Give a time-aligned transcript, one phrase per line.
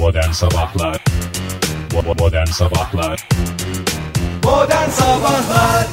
[0.00, 1.04] Modern Sabahlar.
[2.18, 3.28] Modern Sabahlar.
[4.44, 5.86] Modern Sabahlar.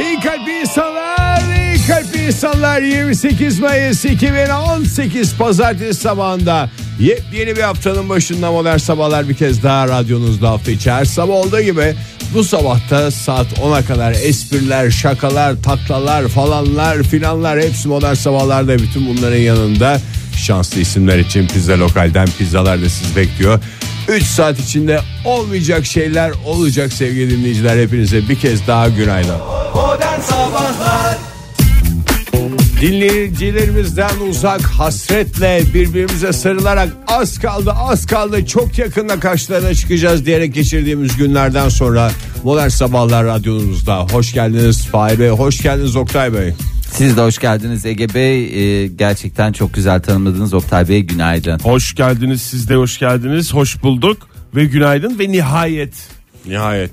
[0.00, 2.82] İyi kalpli insanlar, iyi kalpli insanlar.
[2.82, 6.70] 28 Mayıs 2018 Pazartesi sabahında.
[7.00, 10.90] Yepyeni bir haftanın başında modern sabahlar bir kez daha radyonuzda hafta içi.
[10.90, 11.94] Her sabah olduğu gibi
[12.34, 18.78] bu sabahta saat 10'a kadar espriler, şakalar, taklalar falanlar filanlar hepsi modern sabahlarda.
[18.78, 20.00] Bütün bunların yanında
[20.42, 23.60] şanslı isimler için pizza lokalden pizzalar da sizi bekliyor.
[24.08, 29.36] 3 saat içinde olmayacak şeyler olacak sevgili dinleyiciler hepinize bir kez daha günaydın.
[32.80, 41.16] Dinleyicilerimizden uzak hasretle birbirimize sarılarak az kaldı az kaldı çok yakında karşılarına çıkacağız diyerek geçirdiğimiz
[41.16, 42.10] günlerden sonra
[42.44, 46.54] Modern Sabahlar Radyomuzda hoş geldiniz Fahir Bey hoş geldiniz Oktay Bey.
[46.92, 48.44] Siz de hoş geldiniz Ege Bey.
[48.44, 51.58] Ee, gerçekten çok güzel tanımladınız Oktay Bey günaydın.
[51.58, 55.94] Hoş geldiniz siz de hoş geldiniz hoş bulduk ve günaydın ve nihayet
[56.46, 56.90] Nihayet.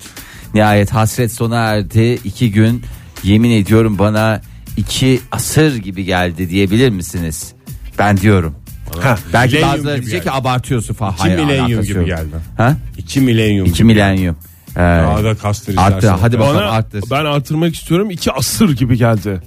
[0.53, 2.19] Nihayet hasret sona erdi.
[2.23, 2.83] İki gün
[3.23, 4.41] yemin ediyorum bana
[4.78, 7.53] iki asır gibi geldi diyebilir misiniz?
[8.00, 8.56] Ben diyorum.
[9.02, 10.36] ha, Belki Milenyum bazıları gibi diyecek geldi.
[10.36, 11.13] ki abartıyorsun falan.
[11.13, 12.08] İki Hayır, milenyum alakası gibi yok.
[12.08, 12.36] geldi.
[12.58, 12.75] Ha?
[12.97, 13.66] 2 milenyum.
[13.66, 14.36] İki milenyum.
[14.72, 15.94] Ee, Daha da kastıracağız.
[15.94, 16.09] arttı.
[16.09, 17.03] Hadi bakalım bana arttır.
[17.11, 19.41] ben artırmak istiyorum iki asır gibi geldi.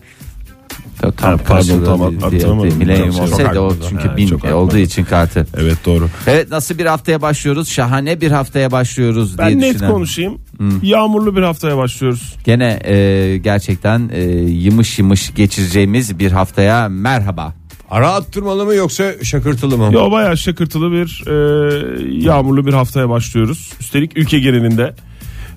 [1.02, 2.70] Tam, tam pardon, bir- bir- atamadım.
[2.70, 5.46] bir Milenyum olsaydı o çünkü Ha, bin çok e, olduğu için kartı.
[5.56, 6.08] Evet doğru.
[6.26, 7.68] Evet nasıl bir haftaya başlıyoruz?
[7.68, 9.96] Şahane bir haftaya başlıyoruz diye Ben net düşünüyorum.
[9.96, 10.38] konuşayım.
[10.82, 12.36] Yağmurlu bir haftaya başlıyoruz.
[12.44, 17.54] Gene e, gerçekten e, yımış yımış geçireceğimiz bir haftaya merhaba.
[17.90, 19.90] Ara attırmalı mı yoksa şakırtılı mı?
[19.92, 23.70] Yo bayağı şakırtılı bir e, yağmurlu bir haftaya başlıyoruz.
[23.80, 24.94] Üstelik ülke genelinde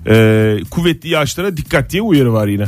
[0.08, 2.66] e, kuvvetli yağışlara dikkat diye uyarı var yine.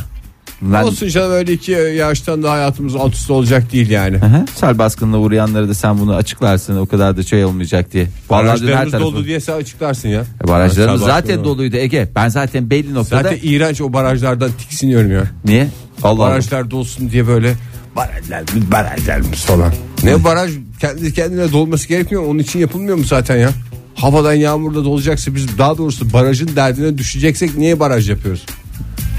[0.63, 4.19] Ben, Olsun canım öyle iki yaştan da hayatımız alt üst olacak değil yani.
[4.19, 4.45] Hı hı.
[4.55, 8.07] Sel baskınına uğrayanları da sen bunu açıklarsın o kadar da şey olmayacak diye.
[8.31, 9.07] Barajlarımız tarafı.
[9.07, 10.25] doldu diye sen açıklarsın ya.
[10.45, 12.09] E, Barajlarımız Sabah zaten doluydu Ege.
[12.15, 13.23] Ben zaten belli noktada.
[13.23, 15.23] Zaten iğrenç o barajlardan tiksiniyorum ya.
[15.45, 15.69] Niye?
[16.03, 16.31] Allah Allah.
[16.31, 17.55] Barajlar dolsun diye böyle
[17.97, 19.73] barajlar mı barajlar mı falan.
[20.05, 22.25] Ne baraj kendi kendine dolması gerekmiyor?
[22.27, 23.51] Onun için yapılmıyor mu zaten ya?
[23.95, 28.47] Havadan yağmurda dolacaksa biz daha doğrusu barajın derdine düşeceksek niye baraj yapıyoruz?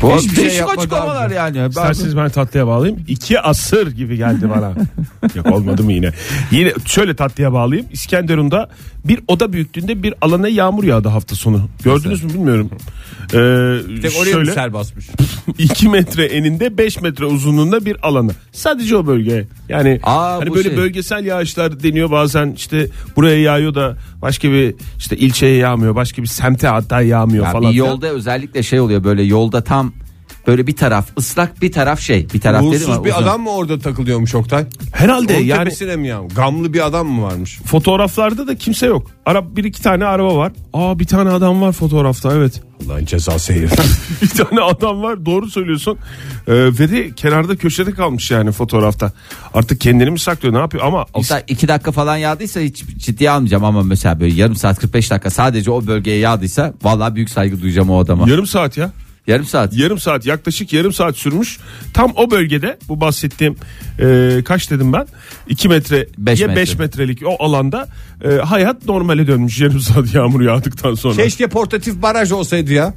[0.01, 1.33] Bu Hiçbir şey değişik yapmadı açıklamalar abi.
[1.33, 1.57] yani.
[1.57, 3.03] Ben- İsterseniz ben tatlıya bağlayayım.
[3.07, 4.73] İki asır gibi geldi bana.
[5.35, 6.11] Yok olmadı mı yine?
[6.51, 7.87] Yine şöyle tatlıya bağlayayım.
[7.91, 8.69] İskenderun'da
[9.05, 11.69] bir oda büyüklüğünde bir alana yağmur yağdı hafta sonu.
[11.83, 12.69] Gördünüz mü bilmiyorum.
[13.23, 15.09] Ee, Tek oraya şöyle sel basmış?
[15.57, 18.31] 2 metre eninde 5 metre uzunluğunda bir alana.
[18.51, 19.47] Sadece o bölge.
[19.69, 20.77] Yani Aa, hani böyle şey.
[20.77, 25.95] bölgesel yağışlar deniyor bazen işte buraya yağıyor da başka bir işte ilçeye yağmıyor.
[25.95, 27.71] Başka bir semte hatta yağmıyor Ya falan.
[27.71, 29.88] bir yolda özellikle şey oluyor böyle yolda tam
[30.49, 33.21] böyle bir taraf ıslak bir taraf şey bir taraf dedim Uğursuz ama bir uzun.
[33.23, 34.65] adam mı orada takılıyormuş Oktay?
[34.93, 36.21] Herhalde Onun yani tepesine mi ya?
[36.35, 37.59] Gamlı bir adam mı varmış?
[37.65, 39.07] fotoğraflarda da kimse yok.
[39.25, 40.51] Ara bir iki tane araba var.
[40.73, 42.61] Aa bir tane adam var fotoğrafta evet.
[42.85, 43.71] Allah'ın cezası herif.
[44.21, 45.97] bir tane adam var doğru söylüyorsun.
[46.47, 49.11] Ee, ve de kenarda köşede kalmış yani fotoğrafta.
[49.53, 53.63] Artık kendini mi saklıyor ne yapıyor ama Mesela iki dakika falan yağdıysa hiç ciddiye almayacağım
[53.63, 57.89] ama mesela böyle yarım saat 45 dakika sadece o bölgeye yağdıysa vallahi büyük saygı duyacağım
[57.89, 58.29] o adama.
[58.29, 58.91] yarım saat ya.
[59.29, 59.73] Yarım saat.
[59.73, 61.57] yarım saat yaklaşık yarım saat sürmüş.
[61.93, 63.55] Tam o bölgede bu bahsettiğim
[63.99, 65.07] e, kaç dedim ben
[65.47, 66.61] 2 metre Beş ya metre.
[66.61, 67.87] 5 metrelik o alanda
[68.23, 71.15] e, hayat normale dönmüş yarım saat yağmur yağdıktan sonra.
[71.15, 72.93] Keşke portatif baraj olsaydı ya.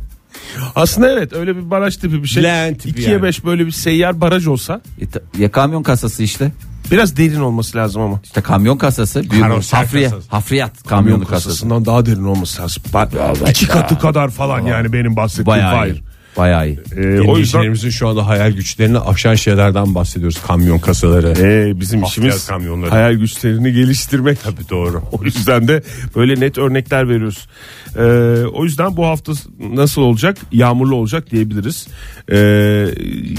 [0.75, 2.43] Aslında evet öyle bir baraj tipi bir şey.
[2.43, 3.23] Leğen tipi 2'ye yani.
[3.23, 6.53] 5 böyle bir seyyar baraj olsa E, ta- Ya kamyon kasası işte.
[6.91, 8.21] biraz derin olması lazım ama.
[8.25, 9.31] İşte kamyon kasası.
[9.31, 10.29] Büyük Karoser hafriye, kasası.
[10.31, 11.49] hafriyat kamyonu kasası.
[11.49, 12.83] kasasından daha derin olması lazım.
[12.95, 13.09] Ben,
[13.51, 16.03] iki katı kadar falan yani benim bahsettiğim Bayağı hayır.
[16.37, 16.79] Bayağı iyi.
[16.97, 20.41] E, o yüzden şu anda hayal güçlerini aşan şeylerden bahsediyoruz.
[20.47, 21.29] Kamyon kasaları.
[21.29, 22.91] e, bizim işimiz kamyonları.
[22.91, 24.43] hayal güçlerini geliştirmek.
[24.43, 25.03] Tabii doğru.
[25.13, 25.83] O yüzden de
[26.17, 27.49] böyle net örnekler veriyoruz.
[27.97, 28.03] E,
[28.47, 29.33] o yüzden bu hafta
[29.75, 30.37] nasıl olacak?
[30.53, 31.87] Yağmurlu olacak diyebiliriz.
[32.33, 32.39] E,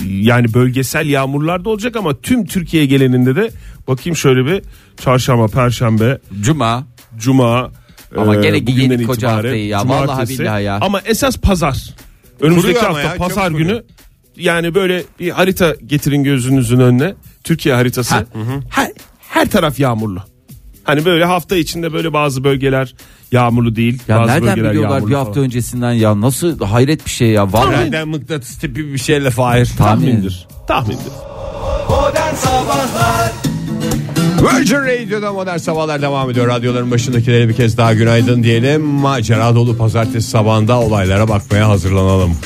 [0.10, 3.52] yani bölgesel yağmurlar da olacak ama tüm Türkiye geleninde de
[3.88, 4.62] bakayım şöyle bir
[5.04, 6.88] çarşamba, perşembe, Cuma.
[7.18, 7.72] Cuma
[8.18, 9.80] Ama e, gene yedik koca haftayı ya.
[9.80, 10.08] cumartesi.
[10.10, 10.78] Vallahi billahi ya.
[10.82, 11.94] Ama esas pazar.
[12.44, 13.84] Önümüzdeki Kuruyor hafta ya, pazar günü kuruyor.
[14.38, 17.14] yani böyle bir harita getirin gözünüzün önüne.
[17.44, 18.16] Türkiye haritası.
[18.16, 18.24] Ha.
[18.70, 18.92] Her,
[19.30, 20.20] her taraf yağmurlu.
[20.84, 22.96] Hani böyle hafta içinde böyle bazı bölgeler
[23.32, 24.00] yağmurlu değil.
[24.08, 25.46] Ya bazı nereden bölgeler biliyorlar bir hafta falan.
[25.46, 29.70] öncesinden ya nasıl hayret bir şey ya vallahi Nereden mıknatıs tipi bir şeyle Fahir.
[29.78, 30.48] Tahmindir.
[30.68, 31.12] Tahmindir.
[31.90, 33.32] Modern Sabahlar
[34.42, 36.48] Virgin Radio'da modern sabahlar devam ediyor.
[36.48, 38.82] Radyoların başındakilere bir kez daha günaydın diyelim.
[38.82, 42.38] Macera dolu pazartesi sabahında olaylara bakmaya hazırlanalım.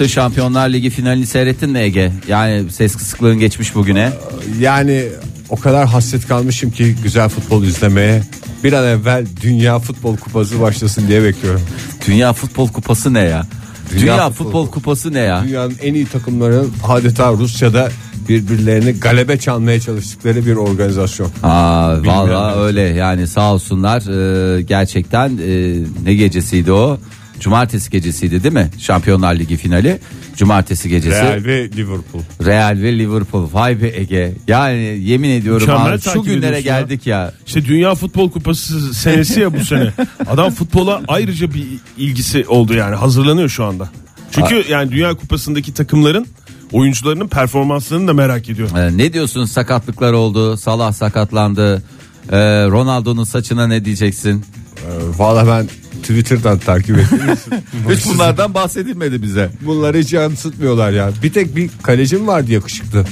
[0.00, 2.12] Ne Şampiyonlar Ligi finalini seyrettin mi Ege?
[2.28, 4.12] Yani ses kısıklığın geçmiş bugüne.
[4.60, 5.04] Yani
[5.48, 8.22] o kadar hasret kalmışım ki güzel futbol izlemeye.
[8.64, 11.62] Bir an evvel Dünya Futbol Kupası başlasın diye bekliyorum.
[12.06, 13.46] Dünya Futbol Kupası ne ya?
[13.92, 15.44] Dünya, Dünya Futbol, Futbol Kupası ne ya?
[15.44, 17.88] Dünyanın en iyi takımlarının adeta Rusya'da
[18.28, 21.30] birbirlerini galebe çalmaya çalıştıkları bir organizasyon.
[21.42, 22.20] Aa Bilmiyorum.
[22.30, 24.02] vallahi öyle yani sağ olsunlar
[24.56, 25.74] Ee, gerçekten e,
[26.04, 26.98] ne gecesiydi o?
[27.40, 28.70] Cumartesi gecesiydi değil mi?
[28.78, 29.98] Şampiyonlar Ligi finali.
[30.36, 31.16] Cumartesi gecesi.
[31.22, 32.22] Real ve Liverpool.
[32.44, 33.48] Real ve Liverpool.
[33.52, 34.32] Vay be Ege.
[34.48, 36.80] Yani yemin ediyorum Mükemmel abi, şu günlere ediyorsun ya.
[36.80, 37.32] geldik ya.
[37.46, 39.92] İşte Dünya Futbol Kupası senesi ya bu sene.
[40.26, 41.66] Adam futbola ayrıca bir
[41.98, 43.90] ilgisi oldu yani hazırlanıyor şu anda.
[44.30, 46.26] Çünkü yani Dünya Kupası'ndaki takımların
[46.72, 48.68] oyuncularının performanslarını da merak ediyor.
[48.78, 50.56] Ee, ne diyorsun sakatlıklar oldu.
[50.56, 51.76] Salah sakatlandı.
[52.32, 52.36] Ee,
[52.66, 54.44] Ronaldo'nun saçına ne diyeceksin?
[54.76, 55.66] Ee, Valla ben
[56.02, 57.20] Twitter'dan takip ettim.
[57.90, 59.50] Hiç bunlardan bahsedilmedi bize.
[59.66, 61.10] Bunları hiç yansıtmıyorlar ya.
[61.22, 63.04] Bir tek bir kalecim vardı yakışıklı.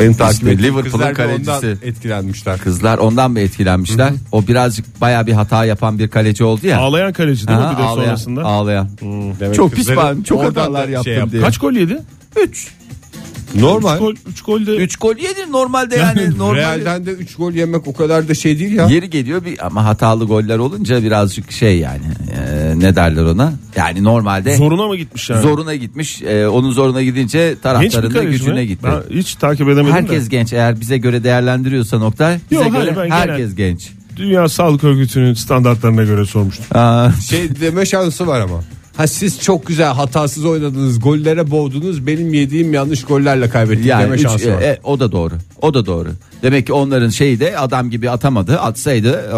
[0.00, 1.86] Benim takip İşte ettiğim Liverpool'un kızlar da ondan kalecisi.
[1.86, 2.58] etkilenmişler.
[2.58, 4.12] Kızlar ondan mı etkilenmişler?
[4.32, 6.78] O birazcık baya bir hata yapan bir kaleci oldu ya.
[6.78, 8.44] Ağlayan kaleci değil mi Aha, bir de ağlayan, sonrasında?
[8.44, 8.88] ağlayan.
[9.40, 11.32] Demek Çok kızları pişman, çok hatalar da yaptım yaptı.
[11.32, 11.42] diye.
[11.42, 11.98] Kaç gol yedi?
[12.42, 12.68] 3.
[13.54, 13.94] Normal.
[13.94, 16.54] 3 gol, üç gol de 3 gol yedi normalde yani normal.
[16.56, 18.86] Real'den de 3 gol yemek o kadar da şey değil ya.
[18.86, 22.02] Yeri geliyor bir ama hatalı goller olunca birazcık şey yani
[22.36, 23.52] e, ne derler ona?
[23.76, 25.42] Yani normalde zoruna mı gitmiş yani?
[25.42, 26.22] zoruna gitmiş.
[26.22, 28.66] E, onun zoruna gidince taraftarın da gücüne mi?
[28.66, 28.86] gitti.
[29.10, 30.28] Ben hiç takip edemedim Herkes de.
[30.36, 33.90] genç eğer bize göre değerlendiriyorsa nokta bize Yok, göre herkes genç.
[34.16, 36.64] Dünya Sağlık Örgütü'nün standartlarına göre sormuştum.
[36.74, 38.60] Aa, Şey deme şansı var ama.
[38.96, 42.06] Ha siz çok güzel hatasız oynadınız, gollere boğdunuz.
[42.06, 44.62] Benim yediğim yanlış gollerle kaybettik yani deme üç- şansı var.
[44.62, 45.34] e, o da doğru.
[45.62, 46.08] O da doğru.
[46.42, 48.58] Demek ki onların şeyi de adam gibi atamadı.
[48.60, 49.30] Atsaydı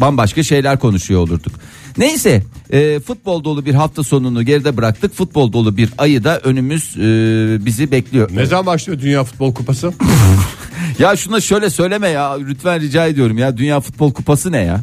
[0.00, 1.52] bambaşka şeyler konuşuyor olurduk.
[1.98, 5.14] Neyse e, futbol dolu bir hafta sonunu geride bıraktık.
[5.14, 7.00] Futbol dolu bir ayı da önümüz e,
[7.66, 8.30] bizi bekliyor.
[8.34, 9.92] Ne zaman başlıyor Dünya Futbol Kupası?
[10.98, 14.80] Ya şuna şöyle söyleme ya lütfen rica ediyorum ya Dünya Futbol Kupası ne ya?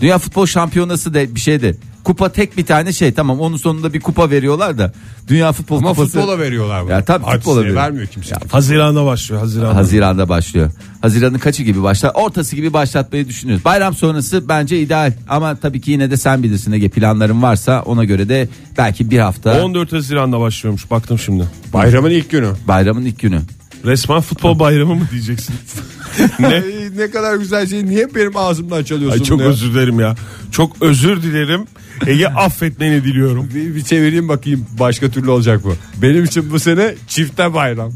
[0.00, 1.76] Dünya Futbol Şampiyonası de bir şeydi.
[2.08, 4.92] Kupa tek bir tane şey tamam onun sonunda bir kupa veriyorlar da
[5.28, 6.90] Dünya Futbol Ama Kupası futbola veriyorlar bunu.
[6.90, 7.76] Ya tabii Artistliğe futbola veriyor.
[7.76, 8.36] vermiyor kimse.
[8.50, 9.74] Haziran'da başlıyor Haziran'da.
[9.76, 10.70] Haziran'da başlıyor.
[11.02, 12.12] Haziran'ın kaçı gibi başlar?
[12.14, 13.64] Ortası gibi başlatmayı düşünüyoruz.
[13.64, 18.04] Bayram sonrası bence ideal ama tabii ki yine de sen bilirsin Ege planların varsa ona
[18.04, 21.44] göre de belki bir hafta 14 Haziran'da başlıyormuş baktım şimdi.
[21.72, 22.48] Bayramın ilk günü.
[22.68, 23.40] bayramın ilk günü.
[23.84, 25.54] Resmen futbol bayramı mı diyeceksin?
[26.38, 26.62] ne?
[26.96, 27.86] ne kadar güzel şey.
[27.86, 29.46] Niye benim ağzımdan çalıyorsun Ay çok ya?
[29.46, 30.14] özür dilerim ya.
[30.52, 31.64] Çok özür dilerim.
[32.06, 33.48] Ege affetmeni diliyorum.
[33.54, 35.74] Bir, bir çevireyim bakayım başka türlü olacak bu.
[36.02, 37.92] Benim için bu sene çifte bayram.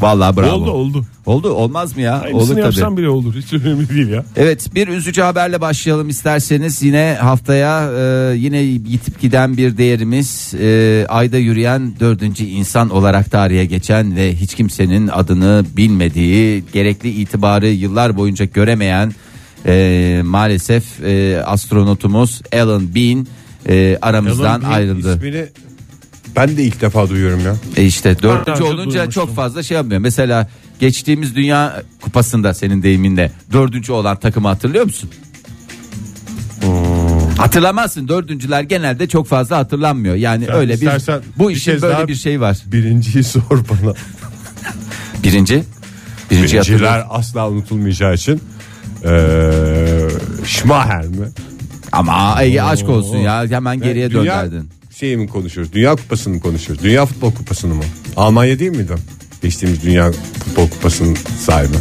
[0.00, 0.54] Vallahi bravo.
[0.54, 1.04] Oldu oldu.
[1.26, 2.20] Oldu olmaz mı ya?
[2.20, 2.60] Aynısını Olur tabii.
[2.60, 3.34] yapsam bile olur.
[3.34, 4.24] Hiç önemli değil ya.
[4.36, 11.06] Evet bir üzücü haberle başlayalım isterseniz yine haftaya e, yine yitip giden bir değerimiz e,
[11.08, 18.16] ayda yürüyen dördüncü insan olarak tarihe geçen ve hiç kimsenin adını bilmediği gerekli itibarı yıllar
[18.16, 19.12] boyunca göremeyen
[19.66, 23.26] e, maalesef e, astronotumuz Alan Bean
[23.68, 25.16] e, aramızdan Alan Bean ayrıldı.
[25.16, 25.46] ismini
[26.36, 27.56] ben de ilk defa duyuyorum ya.
[27.76, 29.10] E işte dördüncü olunca duymuştum.
[29.10, 30.00] çok fazla şey yapmıyor.
[30.00, 30.48] Mesela
[30.80, 35.10] geçtiğimiz Dünya Kupası'nda senin deyiminle dördüncü olan takımı hatırlıyor musun?
[37.38, 40.14] Hatırlamazsın dördüncüler genelde çok fazla hatırlanmıyor.
[40.14, 40.90] Yani Sen öyle bir
[41.38, 42.58] bu işin böyle bir şey var.
[42.66, 43.94] Birinciyi sor bana.
[45.24, 45.62] Birinci.
[46.30, 46.80] Birinci hatırlıyor.
[46.80, 48.40] Birinciler asla unutulmayacağı için.
[49.06, 50.08] Eee
[50.44, 51.26] Schmaher mi?
[51.92, 54.70] Ama Ege aşk olsun ya hemen geriye Dünya dönderdin.
[54.96, 55.72] şeyi mi konuşuyoruz?
[55.72, 56.84] Dünya Kupası'nı mı konuşuyoruz?
[56.84, 57.82] Dünya Futbol Kupası'nı mı?
[58.16, 58.92] Almanya değil miydi?
[59.42, 60.12] Geçtiğimiz Dünya
[60.44, 61.76] Futbol Kupası'nın sahibi.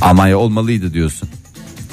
[0.00, 1.28] Almanya olmalıydı diyorsun.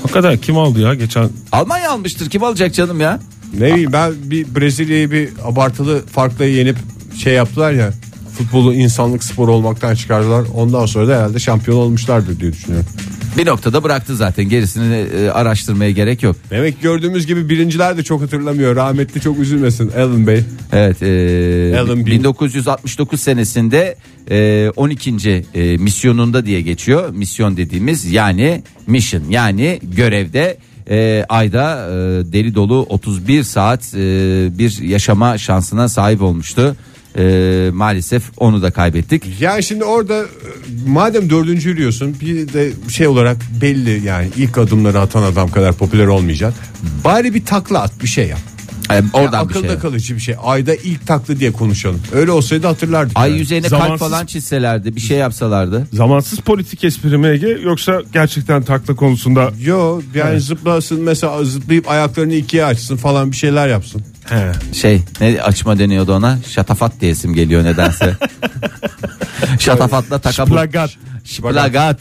[0.02, 1.30] Hakikaten kim aldı ya geçen?
[1.52, 3.20] Almanya almıştır kim alacak canım ya?
[3.60, 6.78] Ne bileyim ben bir Brezilya'yı bir abartılı farkla yenip
[7.24, 7.94] şey yaptılar ya
[8.38, 10.46] futbolu insanlık sporu olmaktan çıkardılar.
[10.56, 12.88] Ondan sonra da herhalde şampiyon olmuşlardır diye düşünüyorum.
[13.38, 16.36] Bir noktada bıraktı zaten gerisini e, araştırmaya gerek yok.
[16.50, 18.76] Demek ki gördüğümüz gibi birinciler de çok hatırlamıyor.
[18.76, 20.44] Rahmetli çok üzülmesin Alan Bey.
[20.72, 22.06] Evet, e, Alan Bean.
[22.06, 23.96] 1969 senesinde
[24.32, 25.46] e, 12.
[25.54, 27.10] E, misyonunda diye geçiyor.
[27.10, 30.58] Misyon dediğimiz yani mission yani görevde
[30.90, 31.94] e, ayda e,
[32.34, 33.98] deli dolu 31 saat e,
[34.58, 36.76] bir yaşama şansına sahip olmuştu.
[37.18, 39.42] E, maalesef onu da kaybettik.
[39.42, 40.26] Yani şimdi orada e,
[40.88, 46.08] madem dördüncü yürüyorsun bir de şey olarak belli yani ilk adımları atan adam kadar popüler
[46.08, 46.64] olmayacaksın.
[47.04, 48.57] Bari bir takla at bir şey yap.
[48.90, 49.78] E, Ya oradan bir akılda şey.
[49.80, 50.36] kalıcı bir şey.
[50.44, 52.02] Ayda ilk takla diye konuşalım.
[52.14, 53.12] Öyle olsaydı hatırlardık.
[53.20, 53.40] Ay yani.
[53.40, 55.88] yüzeyine kalp Zamansız- falan çizselerdi bir şey yapsalardı.
[55.94, 62.34] Zamansız politik espri mi Ege yoksa gerçekten takla konusunda Yo yani zıplasın mesela zıplayıp ayaklarını
[62.34, 64.02] ikiye açsın falan bir şeyler yapsın.
[64.30, 64.52] He.
[64.74, 68.14] Şey ne açma deniyordu ona şatafat diye isim geliyor nedense.
[69.60, 70.52] Şatafatla takabul.
[70.52, 70.90] Şplagat.
[71.24, 72.00] Şplagat.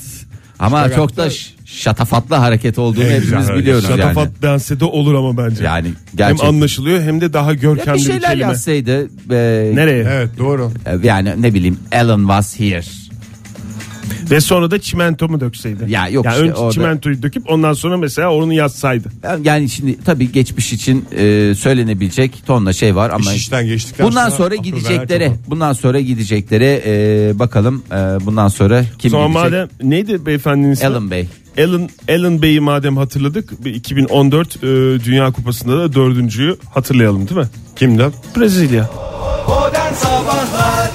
[0.59, 4.01] Ama çok da ş- şatafatlı hareket olduğunu hepimiz biliyoruz yani.
[4.01, 5.65] Şatafat dense de olur ama bence.
[5.65, 6.49] Yani hem gerçekten.
[6.49, 8.43] anlaşılıyor hem de daha Ya görkemli bir bir, şeyler kelime.
[8.49, 9.05] yazsaydı.
[9.31, 10.05] e, Nereye?
[10.11, 10.73] Evet doğru.
[10.87, 12.83] e, Yani ne bileyim Alan was here.
[14.31, 15.85] Ve sonra da çimento mu dökseydi?
[15.89, 19.09] Ya yok yani işte önce orada- çimentoyu döküp ondan sonra mesela onu yazsaydı.
[19.45, 24.29] Yani şimdi tabii geçmiş için e, söylenebilecek tonla şey var ama İş işten geçtikten bundan
[24.29, 29.43] sonra sonra gideceklere bundan sonra gideceklere e, bakalım e, bundan sonra kim Sonra gidecek?
[29.53, 30.87] madem neydi beyefendinin ismi?
[30.87, 31.29] Alan Bey.
[31.59, 34.61] Alan, Alan Bey'i madem hatırladık bir 2014 e,
[35.05, 37.47] Dünya Kupası'nda da dördüncüyü hatırlayalım değil mi?
[37.77, 38.05] Kimdi?
[38.37, 38.91] Brezilya.
[39.49, 40.86] Modern Sabahlar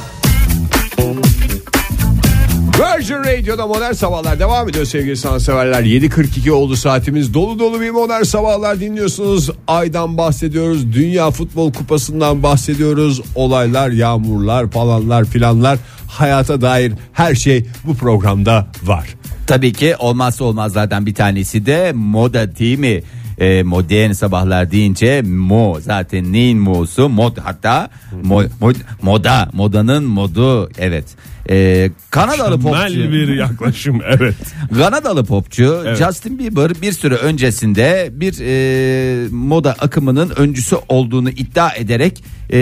[3.11, 5.83] Virgin Radio'da modern sabahlar devam ediyor sevgili sanatseverler.
[5.83, 7.33] 7.42 oldu saatimiz.
[7.33, 9.49] Dolu dolu bir modern sabahlar dinliyorsunuz.
[9.67, 10.93] Aydan bahsediyoruz.
[10.93, 13.21] Dünya Futbol Kupası'ndan bahsediyoruz.
[13.35, 15.79] Olaylar, yağmurlar, falanlar filanlar.
[16.07, 19.07] Hayata dair her şey bu programda var.
[19.47, 23.03] Tabii ki olmazsa olmazlardan bir tanesi de moda değil mi?
[23.39, 27.89] E, modern sabahlar deyince mo zaten neyin mo'su mod hatta
[28.23, 31.05] mo, mod- moda modanın modu evet.
[31.49, 33.11] E, Kanadalı Mükemmel popçu.
[33.11, 34.35] bir yaklaşım evet.
[34.77, 35.97] Kanadalı popçu Evet.
[35.97, 42.23] Justin Bieber bir süre öncesinde bir e, moda akımının öncüsü olduğunu iddia ederek
[42.53, 42.57] e,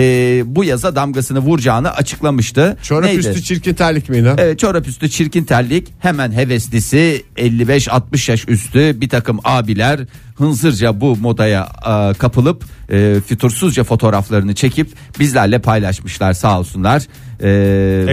[0.46, 2.76] bu yaza damgasını vuracağını açıklamıştı.
[2.82, 3.18] Çorap Neydi?
[3.18, 4.34] üstü çirkin terlik miydi?
[4.38, 10.00] Evet çorap üstü çirkin terlik hemen heveslisi 55-60 yaş üstü bir takım abiler
[10.40, 14.88] hınzırca bu modaya e, kapılıp e, fütursuzca fotoğraflarını çekip
[15.20, 17.02] bizlerle paylaşmışlar sağ olsunlar.
[17.42, 17.48] E,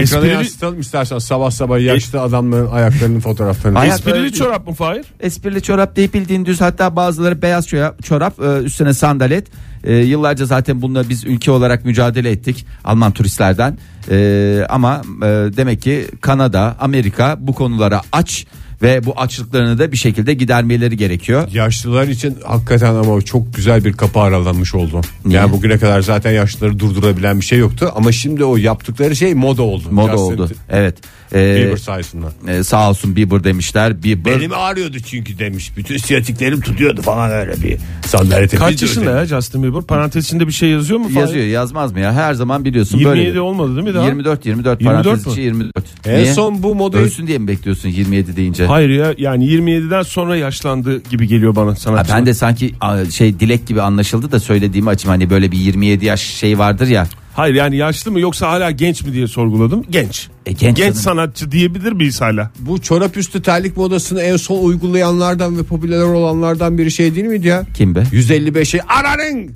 [0.02, 3.78] Esprili- yansıtalım istersen sabah sabah yaşlı adamların ayaklarının fotoğraflarını.
[3.78, 5.04] Ayak- Esprili çorap mı Fahir?
[5.20, 9.46] Esprili çorap değil bildiğin düz hatta bazıları beyaz çorap, çorap e, üstüne sandalet.
[9.84, 13.78] E, yıllarca zaten bununla biz ülke olarak mücadele ettik Alman turistlerden.
[14.10, 18.46] E, ama e, demek ki Kanada, Amerika bu konulara aç
[18.82, 21.48] ve bu açlıklarını da bir şekilde gidermeleri gerekiyor.
[21.52, 25.00] Yaşlılar için hakikaten ama çok güzel bir kapı aralanmış oldu.
[25.24, 25.38] Niye?
[25.38, 29.62] Yani bugüne kadar zaten yaşlıları durdurabilen bir şey yoktu ama şimdi o yaptıkları şey moda
[29.62, 29.84] oldu.
[29.90, 30.50] Moda Justin oldu.
[30.68, 30.94] Evet.
[31.34, 32.26] E, Bieber sayesinde.
[32.48, 34.02] e, sağ olsun Bieber demişler.
[34.02, 35.72] Bieber Benim ağrıyordu çünkü demiş.
[35.76, 38.56] Bütün siyatiklerim tutuyordu falan öyle bir sandalyete.
[38.56, 39.82] Kaç yaşında ya Justin Bieber?
[39.82, 42.12] Parantez içinde bir şey yazıyor mu yazıyor yazmaz mı ya?
[42.12, 43.40] Her zaman biliyorsun 27 böyle.
[43.40, 44.06] olmadı değil mi daha?
[44.06, 45.84] 24 24 24 parantez içi 24.
[46.06, 46.32] En Niye?
[46.34, 48.66] son bu modayı Ölsün diye mi bekliyorsun 27 deyince?
[48.66, 52.12] Hayır ya yani 27'den sonra yaşlandı gibi geliyor bana sanatçı.
[52.14, 52.74] ben de sanki
[53.12, 57.06] şey dilek gibi anlaşıldı da söylediğimi açayım hani böyle bir 27 yaş şey vardır ya.
[57.38, 59.84] Hayır yani yaşlı mı yoksa hala genç mi diye sorguladım.
[59.90, 60.28] Genç.
[60.46, 60.94] E, genç genç canım.
[60.94, 62.50] sanatçı diyebilir miyiz hala?
[62.58, 67.46] bu çorap üstü terlik modasını en son uygulayanlardan ve popüler olanlardan biri şey değil miydi
[67.46, 67.66] ya?
[67.74, 68.00] Kim be?
[68.12, 69.50] 155'i aranın.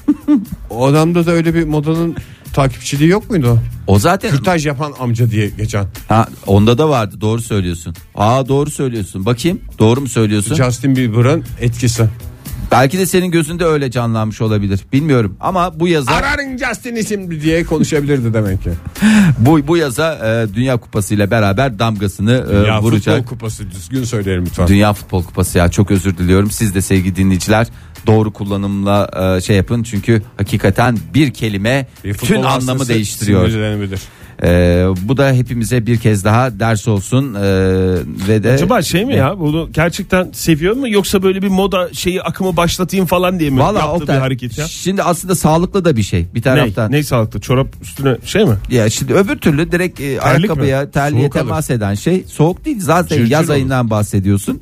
[0.70, 2.16] o adamda da öyle bir modanın
[2.52, 3.58] takipçiliği yok muydu?
[3.86, 5.86] O zaten Kürtaj yapan amca diye geçen.
[6.08, 7.94] ha, onda da vardı doğru söylüyorsun.
[8.14, 9.26] Aa doğru söylüyorsun.
[9.26, 10.54] Bakayım doğru mu söylüyorsun?
[10.54, 12.08] Justin Bieber'ın etkisi.
[12.72, 14.80] Belki de senin gözünde öyle canlanmış olabilir.
[14.92, 18.70] Bilmiyorum ama bu yaza Aranın Justin isimli diye konuşabilirdi demek ki.
[19.38, 23.16] bu bu yaza e, Dünya Kupası ile beraber damgasını e, ya vuracak.
[23.16, 24.66] futbol kupası düzgün söylerim lütfen.
[24.66, 26.50] Dünya Futbol Kupası ya çok özür diliyorum.
[26.50, 27.66] Siz de sevgili dinleyiciler
[28.06, 33.48] doğru kullanımla e, şey yapın çünkü hakikaten bir kelime Bir bütün anlamı değiştiriyor.
[34.42, 35.02] Sinirlenebilir.
[35.02, 37.40] E, bu da hepimize bir kez daha ders olsun e,
[38.28, 42.22] ve de Acaba şey mi ya bunu gerçekten seviyor mu yoksa böyle bir moda şeyi
[42.22, 44.68] akımı başlatayım falan diye mi Valla yaptığı Oktay, bir hareket ya?
[44.68, 46.92] Şimdi aslında sağlıklı da bir şey bir Ne, taraftan.
[46.92, 48.54] ne sağlıklı çorap üstüne şey mi?
[48.70, 51.44] Ya şimdi öbür türlü direkt e, ayakkabıya, terliğe Soğuk alır.
[51.44, 52.80] temas eden şey soğuk değil.
[52.80, 53.54] Zaten Cırcır yaz olur.
[53.54, 54.60] ayından bahsediyorsun.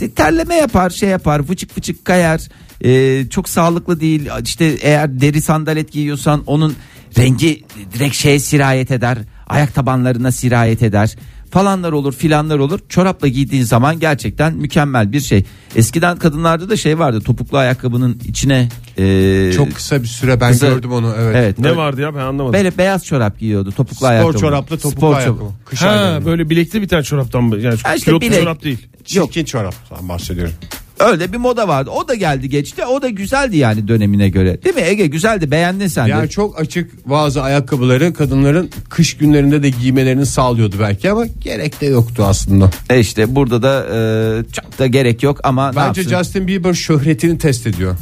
[0.00, 2.40] E, Terleme yapar, şey yapar, fıçık fıçık kayar.
[2.84, 4.28] E, çok sağlıklı değil.
[4.44, 6.74] İşte eğer deri sandalet giyiyorsan onun
[7.18, 7.64] rengi
[7.94, 9.18] direkt şeye sirayet eder.
[9.46, 11.16] Ayak tabanlarına sirayet eder.
[11.50, 12.80] Falanlar olur filanlar olur.
[12.88, 15.44] Çorapla giydiğin zaman gerçekten mükemmel bir şey.
[15.76, 20.68] Eskiden kadınlarda da şey vardı topuklu ayakkabının içine e, Çok kısa bir süre ben kısa-
[20.68, 21.36] gördüm onu evet.
[21.36, 21.58] Evet.
[21.58, 22.52] Ne böyle- vardı ya ben anlamadım.
[22.52, 24.38] Böyle beyaz çorap giyiyordu topuklu Spor ayakkabı.
[24.38, 25.44] çoraplı topuklu Spor ayakkabı.
[25.64, 26.26] Kış Ha aylarında.
[26.26, 27.58] böyle bilekli bir tane çoraptan mı?
[27.58, 28.40] Yani Ha işte kilotlu bilek.
[28.40, 28.86] çorap değil.
[29.04, 30.54] Çirkin çoraptan bahsediyorum.
[31.00, 31.90] Öyle bir moda vardı.
[31.90, 32.84] O da geldi geçti.
[32.84, 34.62] O da güzeldi yani dönemine göre.
[34.62, 35.06] Değil mi Ege?
[35.06, 35.50] Güzeldi.
[35.50, 36.10] Beğendin sen de.
[36.10, 41.86] Yani çok açık bazı ayakkabıları kadınların kış günlerinde de giymelerini sağlıyordu belki ama gerek de
[41.86, 42.70] yoktu aslında.
[42.90, 46.02] E işte burada da e, çok da gerek yok ama Bence?
[46.02, 47.96] Justin Bieber şöhretini test ediyor.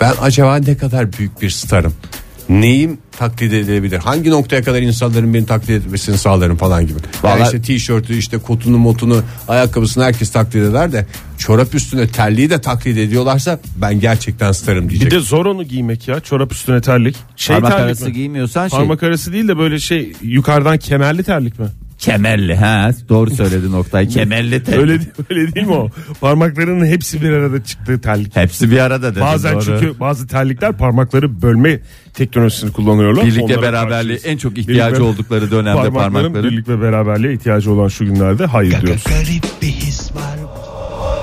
[0.00, 1.94] Ben acaba ne kadar büyük bir starım?
[2.50, 3.98] Neyim taklit edilebilir?
[3.98, 6.98] Hangi noktaya kadar insanların beni taklit etmesini sağlarım falan gibi.
[7.24, 11.06] Yani Vallahi- işte tişörtü işte kotunu motunu ayakkabısını herkes taklit eder de
[11.38, 15.10] çorap üstüne terliği de taklit ediyorlarsa ben gerçekten starım Bir diyecek.
[15.10, 17.16] de zor onu giymek ya çorap üstüne terlik.
[17.36, 18.12] Şey Parmak terlik arası mi?
[18.12, 18.78] giymiyorsan şey.
[18.78, 21.66] Parmak arası değil de böyle şey yukarıdan kemerli terlik mi?
[22.00, 24.08] Kemerli ha doğru söyledi Oktay.
[24.14, 24.80] Kemerli terlik.
[24.80, 25.88] Öyle öyle değil mi o?
[26.20, 28.36] Parmaklarının hepsi bir arada çıktığı terlik.
[28.36, 29.20] Hepsi bir arada dedi.
[29.20, 29.64] Bazen doğru.
[29.64, 31.80] çünkü bazı terlikler parmakları bölme
[32.14, 33.24] teknolojisini kullanıyorlar.
[33.26, 34.26] Birlik ve Onlara beraberliği karşıyız.
[34.26, 36.44] en çok Birlik ihtiyacı ve- oldukları dönemde Parmakların parmakları.
[36.50, 39.04] birlik ve beraberliğe ihtiyacı olan şu günlerde hayır diyoruz.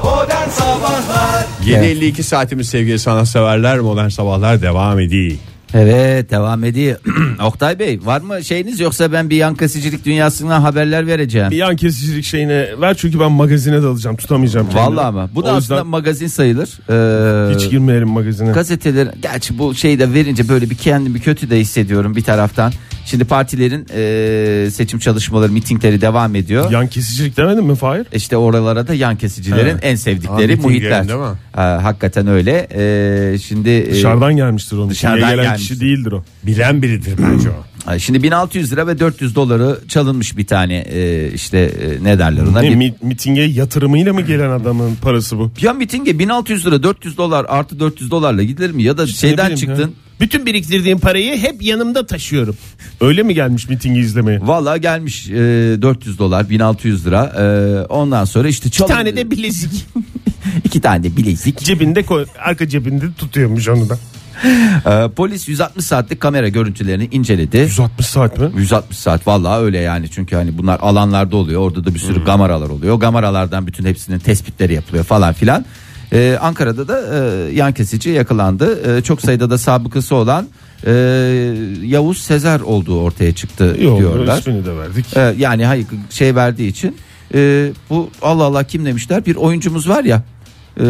[0.04, 5.38] Modern Sabahlar 7.52 saatimiz sevgili sanatseverler modern sabahlar devam ediyor.
[5.74, 6.98] Evet devam ediyor.
[7.44, 11.52] Oktay Bey var mı şeyiniz yoksa ben bir yan kasicilik dünyasına haberler vereceğim.
[11.52, 14.68] Bir yan kesicilik şeyine ver çünkü ben magazine dalacağım tutamayacağım.
[14.70, 14.86] kendimi.
[14.88, 16.80] Vallahi ama bu da O aslında yüzden magazin sayılır.
[16.90, 18.52] Ee, hiç girmeyelim magazine.
[18.52, 22.74] gazeteler gerçi bu şeyi de verince böyle bir kendimi kötü de hissediyorum bir taraftan.
[23.08, 26.72] Şimdi partilerin e, seçim çalışmaları, mitingleri devam ediyor.
[26.72, 28.08] Yan kesicilik demedin mi Fahir?
[28.14, 29.80] İşte oralara da yan kesicilerin Evet.
[29.82, 31.08] en sevdikleri mitinglerin muhitler.
[31.08, 31.26] değil mi?
[31.54, 32.68] Ha, hakikaten öyle.
[32.76, 34.90] Ee, şimdi e, Dışarıdan gelmiştir onu.
[34.90, 35.68] dışarıdan Dışarıdan gelen gelmiştir.
[35.76, 36.24] kişi değildir o.
[36.44, 37.54] Bilen biridir bence o.
[38.00, 42.62] Şimdi 1600 lira ve 400 doları çalınmış bir tane e, işte e, ne derler ona?
[42.62, 45.52] Ne, Bir- mi- mitinge yatırımıyla mı gelen adamın parası bu?
[45.62, 48.84] ya mitinge 1600 lira 400 dolar artı 400 dolarla gidilir mi?
[48.84, 49.82] Ya da şeyden Ne bileyim çıktın.
[49.84, 49.90] ya.
[50.22, 52.56] Bütün biriktirdiğim parayı hep yanımda taşıyorum.
[53.02, 54.40] Öyle mi gelmiş mitingi izlemeye?
[54.44, 55.34] Valla gelmiş e,
[55.82, 57.44] 400 dolar 1600 lira e,
[57.94, 58.90] ondan sonra işte çalın.
[58.90, 59.86] tane de bilezik.
[60.64, 61.60] iki tane de bilezik.
[61.60, 63.98] cebinde koy, arka cebinde tutuyormuş onu da.
[64.86, 67.58] E, polis 160 saatlik kamera görüntülerini inceledi.
[67.58, 68.50] 160 saat mi?
[68.58, 72.08] 160 saat vallahi öyle yani çünkü hani bunlar alanlarda oluyor orada da bir Hmm.
[72.08, 75.66] sürü kameralar oluyor kameralardan bütün hepsinin tespitleri yapılıyor falan filan
[76.14, 80.48] Ee, Ankara'da da e, yan kesici yakalandı Ee, çok sayıda da sabıkası olan
[80.86, 80.92] e,
[81.84, 85.18] Yavuz Sezer olduğu ortaya çıktı Yok diyorlar ismini de verdik.
[85.18, 86.96] Ee, yani hayır şey verdiği için
[87.34, 90.22] e, bu Allah Allah kim demişler bir oyuncumuz var ya
[90.80, 90.86] e,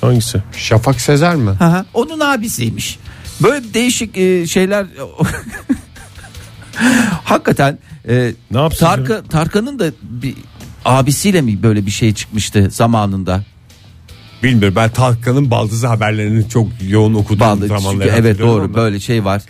[0.00, 0.42] Hangisi?
[0.56, 1.50] Şafak Sezer mi?
[1.50, 1.84] Hı hı.
[1.94, 2.98] Onun abisiymiş.
[3.42, 4.86] Böyle değişik e, şeyler
[7.24, 10.34] hakikaten e, Ne Tarkan, Tarkan'ın da bir
[10.84, 13.44] abisiyle mi böyle bir şey çıkmıştı zamanında?
[14.42, 18.74] Bilmiyorum ben Tarkan'ın baldızı haberlerini çok yoğun okuduğum Bağlı, çünkü evet doğru ama.
[18.74, 19.42] böyle şey var.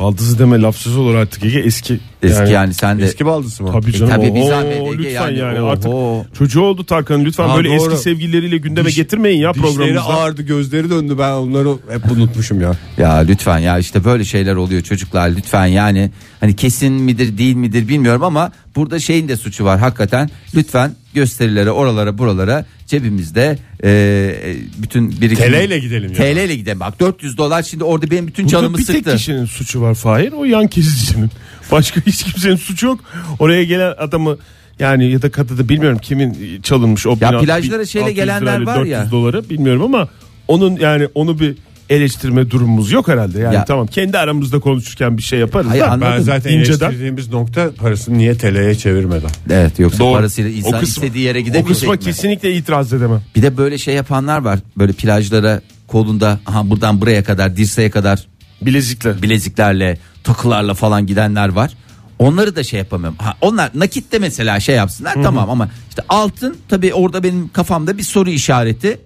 [0.00, 2.00] Baldızı deme lafsız olur artık Ege eski.
[2.22, 3.72] Eski yani, sen de Eski baldızı mı?
[3.72, 4.12] Tabii E, canım.
[4.14, 5.90] tabii Oo, zahmet Ege lütfen yani, yani, artık
[6.38, 7.76] çocuğu oldu Tarkan'ın lütfen Ha, böyle doğru.
[7.76, 10.02] eski sevgilileriyle gündeme Diş- getirmeyin ya Dişleri programımızda.
[10.14, 12.72] ağırdı gözleri döndü ben onları hep unutmuşum ya.
[12.98, 17.88] Ya lütfen ya işte böyle şeyler oluyor çocuklar lütfen yani hani kesin midir değil midir
[17.88, 24.56] bilmiyorum ama burada şeyin de suçu var hakikaten lütfen gösterilere oralara buralara cebimizde e, e,
[24.82, 26.16] bütün birikim TL ile gidelim ya.
[26.16, 29.16] TL ile gidelim bak 400 dolar şimdi orada benim bütün Burada canımı bir tek sıktı.
[29.16, 31.30] kişinin suçu var Fahir o yan kesicinin.
[31.72, 33.00] Başka hiç kimsenin suçu yok.
[33.38, 34.36] Oraya gelen adamı
[34.78, 38.40] yani ya da kadını bilmiyorum kimin çalınmış o Ya bina- plajlara bir- şeyle 600 gelenler
[38.60, 39.10] lirayla var 400 ya.
[39.10, 40.08] doları bilmiyorum ama
[40.48, 41.54] onun yani onu bir
[41.90, 43.38] eleştirme durumumuz yok herhalde.
[43.40, 45.90] Yani Ya- tamam kendi aramızda konuşurken bir şey yaparız Hayır, da.
[45.90, 46.12] anladım.
[46.16, 46.86] Ben zaten İnceden.
[46.86, 49.30] eleştirdiğimiz nokta parasını niye TL'ye çevirmeden.
[49.50, 50.12] Evet yoksa Doğru.
[50.16, 51.98] parasıyla insan O kısmı- istediği yere O kısma mi?
[51.98, 53.22] kesinlikle itiraz edemem.
[53.36, 58.26] Bir de böyle şey yapanlar var böyle plajlara kolunda aha buradan buraya kadar dirseğe kadar
[58.62, 59.22] Bilezikler.
[59.22, 61.72] bileziklerle takılarla falan gidenler var.
[62.18, 63.18] Onları da şey yapamıyorum.
[63.18, 68.02] Ha, onlar nakitte mesela şey yapsınlar tamam ama işte altın tabii orada benim kafamda bir
[68.02, 69.00] soru işareti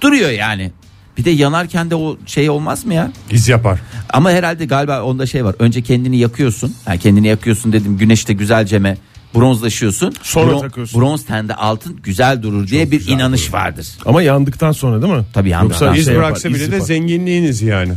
[0.00, 0.72] duruyor yani.
[1.18, 3.12] Bir de yanarken de o şey olmaz mı ya?
[3.30, 3.80] İz yapar.
[4.12, 5.54] Ama herhalde galiba onda şey var.
[5.58, 6.74] Önce kendini yakıyorsun.
[6.84, 8.96] Ha, kendini yakıyorsun dedim güneşte güzelceme
[9.34, 10.14] bronzlaşıyorsun.
[10.22, 11.00] Sonra takıyorsun.
[11.00, 13.88] Bronz tende altın güzel durur diye bir inanış vardır.
[14.06, 15.24] Ama yandıktan sonra değil mi?
[15.32, 16.86] Tabii yandıktan Yoksa İz şey yapar, bıraksa iz bile de yapar.
[16.86, 17.92] zenginliğiniz yani.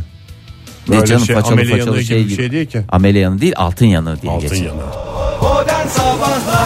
[0.88, 2.38] Ne Böyle canım şey, façalı amele façalı yanığı şey gibi gibi.
[2.38, 2.80] bir şey değil ki.
[2.88, 4.74] Amele yanı değil altın yanı diye Altın geçiyor.
[4.74, 4.82] yanı.
[5.42, 6.61] Modern Sabahlar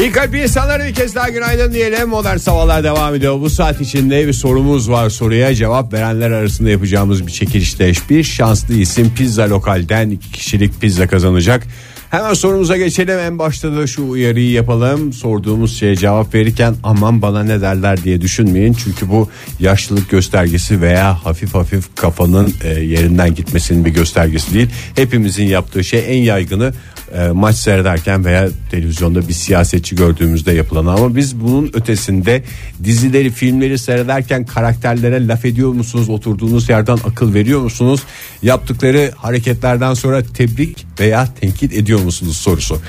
[0.00, 2.08] İyi kalp insanlara bir kez daha günaydın diyelim.
[2.08, 3.40] Modern Sabahlar devam ediyor.
[3.40, 5.10] Bu saat içinde bir sorumuz var.
[5.10, 11.06] Soruya cevap verenler arasında yapacağımız bir çekilişte bir şanslı isim pizza lokalden iki kişilik pizza
[11.06, 11.66] kazanacak.
[12.10, 13.18] Hemen sorumuza geçelim.
[13.18, 15.12] En başta da şu uyarıyı yapalım.
[15.12, 18.72] Sorduğumuz şeye cevap verirken aman bana ne derler diye düşünmeyin.
[18.72, 19.28] Çünkü bu
[19.60, 24.68] yaşlılık göstergesi veya hafif hafif kafanın e, yerinden gitmesinin bir göstergesi değil.
[24.96, 26.72] Hepimizin yaptığı şey en yaygını
[27.14, 30.86] e, maç seyrederken veya televizyonda bir siyasetçi gördüğümüzde yapılan.
[30.86, 32.42] Ama biz bunun ötesinde
[32.84, 36.08] dizileri filmleri seyrederken karakterlere laf ediyor musunuz?
[36.08, 38.02] Oturduğunuz yerden akıl veriyor musunuz?
[38.42, 42.80] Yaptıkları hareketlerden sonra tebrik veya tenkit ediyor musunuz sorusu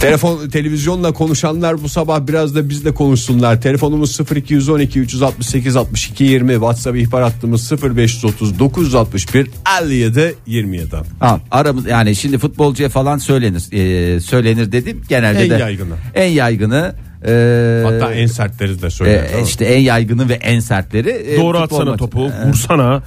[0.00, 3.62] Telefon televizyonla konuşanlar bu sabah biraz da bizle konuşsunlar.
[3.62, 9.50] Telefonumuz 0212 368 62 20 WhatsApp ihbar hattımız 0530 961
[9.82, 10.96] 57 27.
[11.20, 13.62] Ha, aramız yani şimdi futbolcuya falan söylenir.
[13.72, 15.94] Ee, söylenir dedim genelde En de yaygını.
[16.14, 16.94] En yaygını
[17.26, 19.42] e, Hatta en sertleri de e, değil mi?
[19.46, 21.10] işte en yaygını ve en sertleri.
[21.10, 21.98] e, Doğru atsana maçı.
[21.98, 23.02] topu, E, vursana,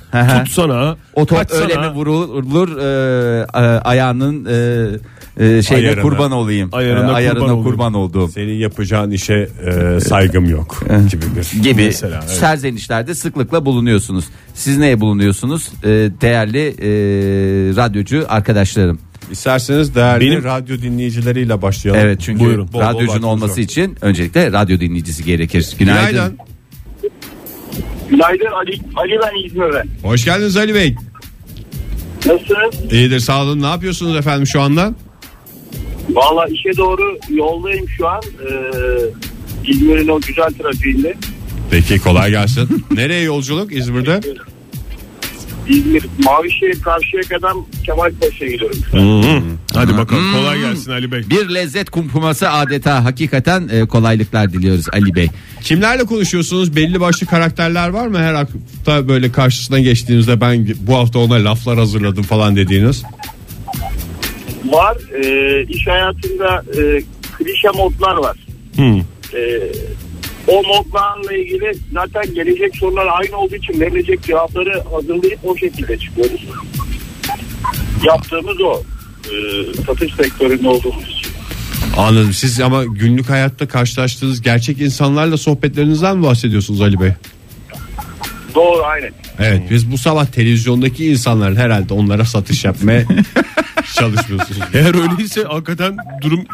[0.46, 1.62] tutsana, O top kaçsana.
[1.62, 6.02] öyle mi vurulur e, e, ayağının e, e, şeyine Ayarına.
[6.02, 6.70] kurban olayım.
[6.72, 7.64] Ayarına E, ayarına kurban olayım.
[7.64, 8.28] kurban olduğum.
[8.28, 11.64] Senin yapacağın işe e, saygım yok gibi bir.
[11.64, 12.32] gibi Mesela, evet.
[12.38, 14.26] serzenişlerde sıklıkla bulunuyorsunuz.
[14.54, 15.70] Siz neye bulunuyorsunuz?
[15.84, 15.88] E,
[16.22, 16.90] değerli e,
[17.76, 19.00] radyocu arkadaşlarım.
[19.32, 22.02] İsterseniz değerli Benim- radyo dinleyicileriyle başlayalım.
[22.06, 22.68] Evet çünkü Buyurun.
[22.68, 23.70] Bol bol radyocun vaktimiz olması yok.
[23.72, 25.76] için öncelikle radyo dinleyicisi gerekir.
[25.80, 26.12] Günaydın.
[26.12, 26.38] Günaydın.
[28.10, 29.88] Günaydın Ali, Ali ben İzmir'den.
[30.04, 30.96] Hoş geldiniz Ali Bey.
[32.26, 32.94] Nasılsınız?
[32.94, 33.62] İyidir sağ olun.
[33.62, 34.94] Ne yapıyorsunuz efendim şu anda?
[36.10, 38.22] Valla işe doğru yoldayım şu an.
[38.50, 41.16] Ee, İzmir'in o güzel trafiğinde.
[41.72, 42.86] Peki kolay gelsin.
[42.92, 44.22] Nereye yolculuk İzmir'de?
[45.72, 47.54] İzmir Mavişehir karşıya kadar
[47.86, 49.58] Kemalpaşa'ya gidiyorum.
[49.74, 51.24] Hadi bakalım kolay gelsin Ali Bey.
[51.30, 55.28] Bir lezzet kumkuması adeta hakikaten e, kolaylıklar diliyoruz Ali Bey.
[55.64, 56.76] Kimlerle konuşuyorsunuz?
[56.76, 58.18] Belli başlı karakterler var mı?
[58.18, 63.04] Her hafta böyle karşısına geçtiğinizde ben bu hafta ona laflar hazırladım falan dediğiniz.
[64.66, 67.04] Var e, iş hayatında e,
[67.38, 68.38] klişe modlar var.
[68.76, 69.00] Hmm.
[69.34, 69.42] E,
[70.48, 76.46] o modlarla ilgili zaten gelecek sorular aynı olduğu için verilecek cevapları hazırlayıp o şekilde çıkıyoruz.
[78.04, 78.84] Yaptığımız o.
[79.26, 79.34] E,
[79.86, 81.32] satış sektöründe olduğumuz için.
[81.98, 82.34] Anladım.
[82.34, 87.12] Siz ama günlük hayatta karşılaştığınız gerçek insanlarla sohbetlerinizden mi bahsediyorsunuz Ali Bey?
[88.56, 89.12] Doğru aynen.
[89.40, 93.06] Evet biz bu sabah televizyondaki insanların herhalde onlara satış yapmaya
[93.94, 94.60] çalışmıyorsunuz.
[94.74, 96.46] Eğer öyleyse hakikaten durum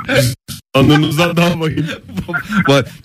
[0.73, 1.85] anlamınızdan daha vahim.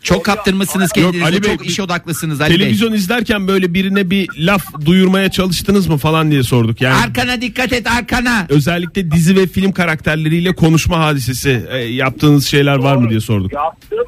[0.03, 1.25] Çok kaptırmışsınız kendinizi.
[1.25, 2.59] Ali Bey, çok iş odaklısınız Ali Bey.
[2.59, 6.81] Televizyon izlerken böyle birine bir laf duyurmaya çalıştınız mı falan diye sorduk.
[6.81, 8.47] Yani Arkana dikkat et arkana.
[8.49, 13.53] özellikle dizi ve film karakterleriyle konuşma hadisesi e, yaptığınız şeyler var mı diye sorduk.
[13.53, 13.99] Yaptım.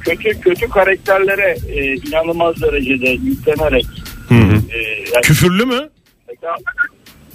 [0.00, 3.86] Kötü kötü karakterlere e, inanılmaz derecede yüklenerek.
[4.30, 5.88] E, yani, Küfürlü mü?
[6.28, 6.56] mesela-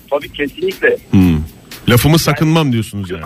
[0.10, 0.98] tabii kesinlikle.
[1.90, 3.24] Lafımı sakınmam diyorsunuz yani.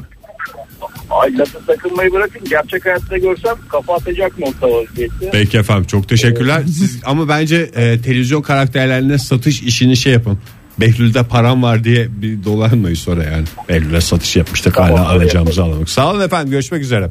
[1.09, 2.41] Ay lafı sakınmayı bırakın.
[2.49, 5.29] Gerçek hayatta görsem kafa atacak nokta vaziyette.
[5.31, 6.63] Peki efendim çok teşekkürler.
[6.63, 10.39] Siz ama bence e, televizyon karakterlerine satış işini şey yapın.
[10.79, 13.45] Behlül'de param var diye bir dolanmayın sonra yani.
[13.69, 15.89] Behlül'e satış yapmıştık hala Tamam, öyle alacağımızı alamadık.
[15.89, 17.09] Sağ olun efendim görüşmek üzere.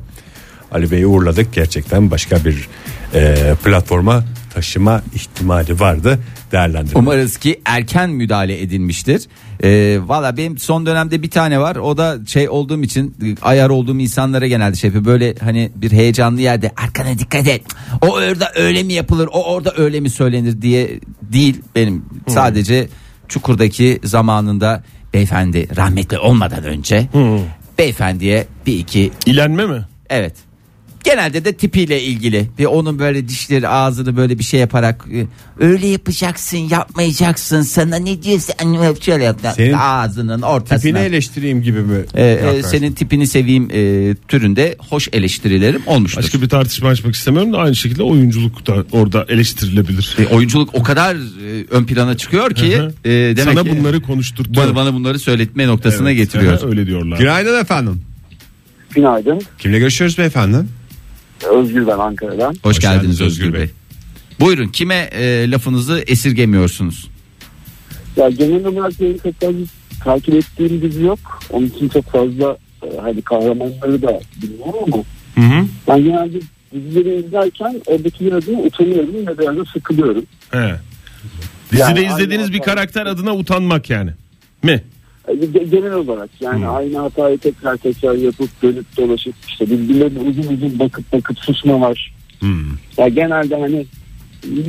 [0.73, 1.53] Ali Bey'i uğurladık.
[1.53, 2.69] Gerçekten başka bir
[3.15, 4.25] e, platforma
[4.55, 6.19] taşıma ihtimali vardı.
[6.53, 6.99] Değerlendirelim.
[6.99, 9.23] Umarız ki erken müdahale edilmiştir.
[9.65, 11.77] Ee, Valla benim son dönemde bir tane var.
[11.77, 15.05] O da şey olduğum için ayar olduğum insanlara genelde şey yapıyor.
[15.05, 17.63] Böyle hani bir heyecanlı yerde arkana dikkat et.
[18.03, 19.29] O orada öyle mi yapılır?
[19.33, 22.05] O orada öyle mi söylenir diye değil benim.
[22.29, 22.89] Sadece
[23.29, 27.09] Çukur'daki zamanında beyefendi rahmetli olmadan önce
[27.79, 29.85] beyefendiye bir iki İlenme mi?
[30.11, 30.35] Evet.
[31.05, 32.47] Genelde de tipiyle ilgili.
[32.59, 35.27] Ve onun böyle dişleri ağzını böyle bir şey yaparak e,
[35.65, 39.41] öyle yapacaksın yapmayacaksın sana ne diyorsun Anne, şöyle yap.
[39.57, 40.79] Senin ağzının ortasına.
[40.79, 42.05] Tipini eleştireyim gibi mi?
[42.15, 46.23] Ee, e, senin tipini seveyim e, türünde hoş eleştirilerim olmuştur.
[46.23, 50.17] Başka bir tartışma açmak istemiyorum da aynı şekilde oyunculuk da orada eleştirilebilir.
[50.19, 52.73] E, oyunculuk o kadar e, ön plana çıkıyor ki
[53.05, 54.67] e, demek Sana ki bunları konuşturtuyor.
[54.67, 56.69] bana, bana bunları söyletme noktasına Evet, getiriyor.
[56.69, 57.19] Öyle diyorlar.
[57.19, 58.03] Günaydın efendim.
[58.95, 59.43] Günaydın.
[59.59, 60.57] Kimle görüşüyoruz beyefendi?
[61.51, 62.51] Özgür ben Ankara'dan.
[62.51, 63.61] Hoş, Hoş geldiniz Özgür Özgür Bey.
[63.61, 63.71] Bey.
[64.41, 67.11] Buyurun kime e, lafınızı esirgemiyorsunuz?
[68.17, 69.67] Ya genel olarak benim fazla
[70.05, 71.19] takip ettiğim dizi yok.
[71.51, 74.97] Onun için çok fazla e, hani kahramanları da bilmiyorum ama
[75.35, 75.67] Hı hı.
[75.89, 76.39] ben genelde
[76.75, 80.25] dizileri izlerken oradakiler adına utanıyorum ve biraz da sıkılıyorum.
[80.51, 80.75] He.
[81.73, 84.11] Dizide Yani izlediğiniz aynı bir karakter adına utanmak yani.
[84.63, 84.83] Mi?
[85.29, 90.79] Ge- Genel olarak yani aynı hatayı tekrar tekrar yapıp dönüp dolaşıp işte birbirlerine uzun uzun
[90.79, 92.15] bakıp bakıp susma var.
[92.99, 93.87] Ya genelde hani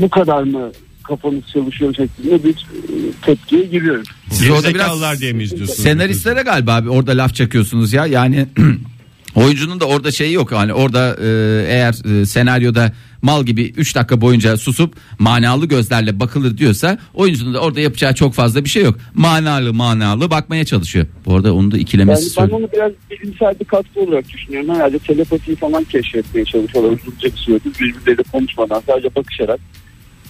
[0.02, 0.72] bu kadar mı
[1.04, 4.04] kafanız çalışıyor şeklinde bir e, tepkiye giriyorum.
[4.30, 5.80] Siz orada biraz diye mi izliyorsunuz?
[5.80, 8.06] senaristlere galiba abi orada laf çakıyorsunuz ya.
[8.06, 8.48] Yani
[9.36, 10.52] oyuncunun da orada şeyi yok.
[10.52, 11.28] Hani orada e,
[11.68, 17.60] eğer e, senaryoda mal gibi 3 dakika boyunca susup manalı gözlerle bakılır diyorsa oyuncunun da
[17.60, 18.96] orada yapacağı çok fazla bir şey yok.
[19.14, 21.06] Manalı manalı bakmaya çalışıyor.
[21.26, 22.64] Bu arada onu da ikilemesi Yani ben söyleyeyim.
[22.64, 24.76] onu biraz bilimsel bir katkı olarak düşünüyorum.
[24.76, 26.92] Herhalde telepatiyi falan keşfetmeye çalışıyorlar.
[26.92, 29.60] Uzunca bir süredir birbirleriyle konuşmadan sadece bakışarak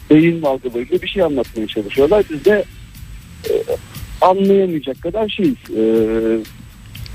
[0.10, 2.24] beyin dalgalarıyla bir şey anlatmaya çalışıyorlar.
[2.32, 2.66] Biz de
[3.50, 3.52] e,
[4.22, 5.56] anlayamayacak kadar şeyiz.
[5.78, 5.82] E,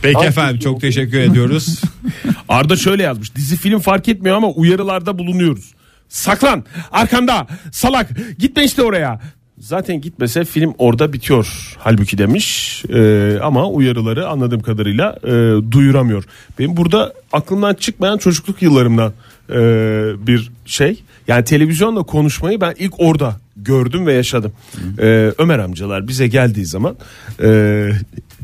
[0.02, 1.80] Peki Ay, efendim çok çok teşekkür ediyoruz.
[2.48, 3.34] Arda şöyle yazmış.
[3.36, 5.74] Dizi film fark etmiyor ama uyarılarda bulunuyoruz.
[6.08, 8.08] Saklan arkanda salak
[8.38, 9.20] gitme işte oraya.
[9.58, 15.30] Zaten gitmese film orada bitiyor halbuki demiş Ee, ama uyarıları anladığım kadarıyla e,
[15.72, 16.24] duyuramıyor.
[16.58, 19.12] Benim burada aklımdan çıkmayan çocukluk yıllarımdan
[19.50, 21.02] e, bir şey.
[21.28, 24.52] Yani televizyonla konuşmayı ben ilk orada gördüm ve yaşadım.
[24.98, 26.96] E, Ömer amcalar bize geldiği zaman
[27.42, 27.48] e,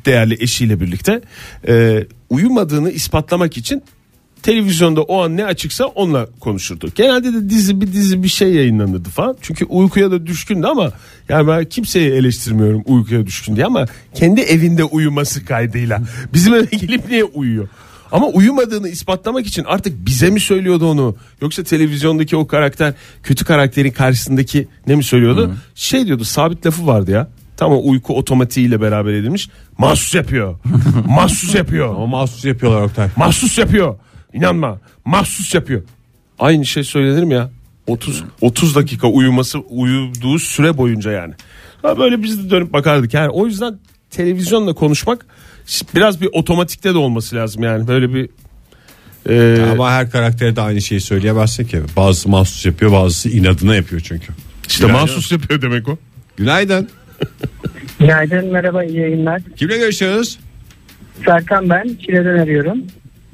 [0.06, 1.20] değerli eşiyle birlikte
[1.68, 3.82] e, uyumadığını ispatlamak için
[4.42, 6.90] televizyonda o an ne açıksa onunla konuşurdu.
[6.94, 9.36] Genelde de dizi bir dizi bir şey yayınlanırdı falan.
[9.40, 10.92] Çünkü uykuya da düşkündü ama
[11.28, 16.02] yani ben kimseyi eleştirmiyorum uykuya düşkün diye ama kendi evinde uyuması kaydıyla.
[16.32, 17.68] Bizim eve gelip niye uyuyor?
[18.12, 21.16] Ama uyumadığını ispatlamak için artık bize mi söylüyordu onu?
[21.42, 25.54] Yoksa televizyondaki o karakter kötü karakterin karşısındaki ne mi söylüyordu?
[25.74, 27.28] Şey diyordu sabit lafı vardı ya.
[27.56, 29.48] Tam o uyku otomatiğiyle beraber edilmiş.
[29.78, 30.58] Mahsus yapıyor.
[31.08, 31.94] Mahsus yapıyor.
[31.94, 33.08] Ama mahsus yapıyorlar Oktay.
[33.16, 33.98] Mahsus yapıyor.
[34.32, 34.78] İnanma.
[35.04, 35.82] Mahsus yapıyor.
[36.38, 37.50] Aynı şey söylenir mi ya?
[37.86, 41.34] 30 30 dakika uyuması uyuduğu süre boyunca yani.
[41.82, 43.14] Ha böyle biz de dönüp bakardık.
[43.14, 43.78] Yani o yüzden
[44.10, 45.26] televizyonla konuşmak
[45.94, 47.88] biraz bir otomatikte de olması lazım yani.
[47.88, 48.28] Böyle bir
[49.28, 51.80] e, Ama her karaktere de aynı şeyi söyleyemezsin ki.
[51.96, 54.32] Bazısı mahsus yapıyor bazısı inadına yapıyor çünkü.
[54.68, 55.98] işte mahsus yapıyor demek o.
[56.36, 56.88] Günaydın.
[57.98, 59.42] Günaydın merhaba iyi yayınlar.
[59.56, 60.38] Kimle görüşüyoruz?
[61.24, 62.78] Serkan ben Şile'den arıyorum.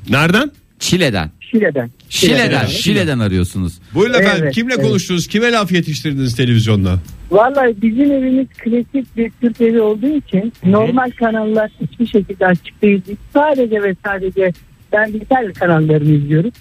[0.09, 0.53] Nereden?
[0.79, 1.31] Çile'den.
[1.41, 1.91] Şile'den.
[2.09, 2.67] Şile'den.
[2.67, 3.73] Şile'den arıyorsunuz.
[3.95, 4.43] Buyurun efendim.
[4.45, 4.87] Evet, Kimle evet.
[4.87, 5.27] konuştunuz?
[5.27, 6.99] Kime laf yetiştirdiniz televizyonda?
[7.33, 13.03] Vallahi bizim evimiz klasik bir Türk evi olduğu için normal kanallar hiçbir şekilde açık değil.
[13.09, 14.53] Biz Sadece ve sadece
[14.93, 16.53] belgesel kanallarını izliyoruz.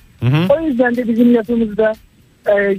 [0.50, 1.94] O yüzden de bizim lafımızda
[2.48, 2.78] e,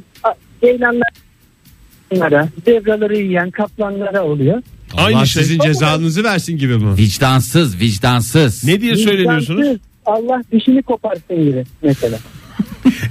[0.62, 4.62] ceylanlara, zebraları yiyen kaplanlara oluyor.
[4.96, 5.42] Aynı Allah şey.
[5.42, 6.96] sizin cezanızı versin gibi mi?
[6.96, 8.64] Vicdansız, vicdansız.
[8.64, 9.60] Ne diye söyleniyorsunuz?
[9.60, 12.18] Vicdansız, Allah dişini koparsın gibi mesela.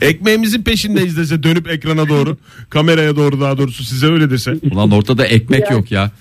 [0.02, 2.38] Ekmeğimizin peşindeyiz dese dönüp ekrana doğru,
[2.70, 4.54] kameraya doğru daha doğrusu size öyle dese.
[4.72, 5.78] Ulan ortada ekmek Ya.
[5.78, 6.12] yok ya.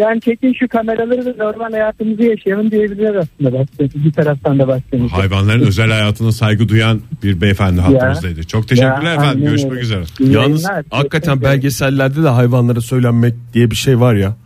[0.00, 5.16] Yani çekin şu kameraları da normal hayatımızı yaşayalım diyebiliriz aslında baktığınız bir taraftan da baktığımızda.
[5.16, 8.44] Hayvanların özel hayatına saygı duyan bir beyefendi hattımızdaydı.
[8.44, 9.44] Çok teşekkürler Ya, efendim.
[9.44, 9.82] Görüşmek öyle.
[9.82, 10.02] üzere.
[10.20, 10.84] İyi Yalnız yayınlar.
[10.90, 14.36] hakikaten belgesellerde de hayvanlara söylenmek diye bir şey var ya.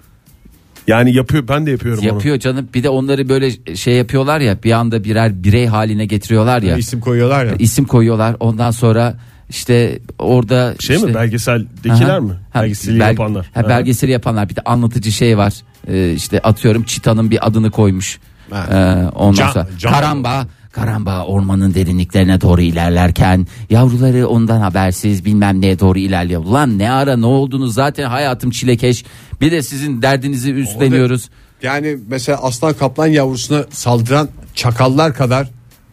[0.87, 2.69] Yani yapıyor ben de yapıyorum Yapıyor canım.
[2.75, 6.77] Bir de onları böyle şey yapıyorlar ya bir anda birer birey haline getiriyorlar ya.
[6.77, 7.53] İsim koyuyorlar ya.
[7.59, 8.37] İsim koyuyorlar.
[8.41, 9.15] Ondan sonra
[9.51, 10.75] işte orada.
[10.79, 12.21] Şey işte, mi belgeseldekiler Aha.
[12.21, 12.33] mi?
[12.53, 13.51] Ha, Belgeseli bel- yapanlar.
[13.55, 14.49] Ha, belgeseli yapanlar.
[14.49, 15.53] Bir de anlatıcı şey var.
[15.89, 18.19] Ee, işte atıyorum çitanın bir adını koymuş.
[18.51, 18.67] Ha.
[18.71, 25.61] Ee, ondan Can- sonra Can- karamba karamba ormanın derinliklerine doğru ilerlerken yavruları ondan habersiz bilmem
[25.61, 26.45] neye doğru ilerliyor.
[26.45, 29.05] Ulan ne ara ne oldunuz zaten hayatım çilekeş.
[29.41, 31.29] Bir de sizin derdinizi üstleniyoruz.
[31.63, 35.49] Yani mesela aslan kaplan yavrusuna saldıran çakallar kadar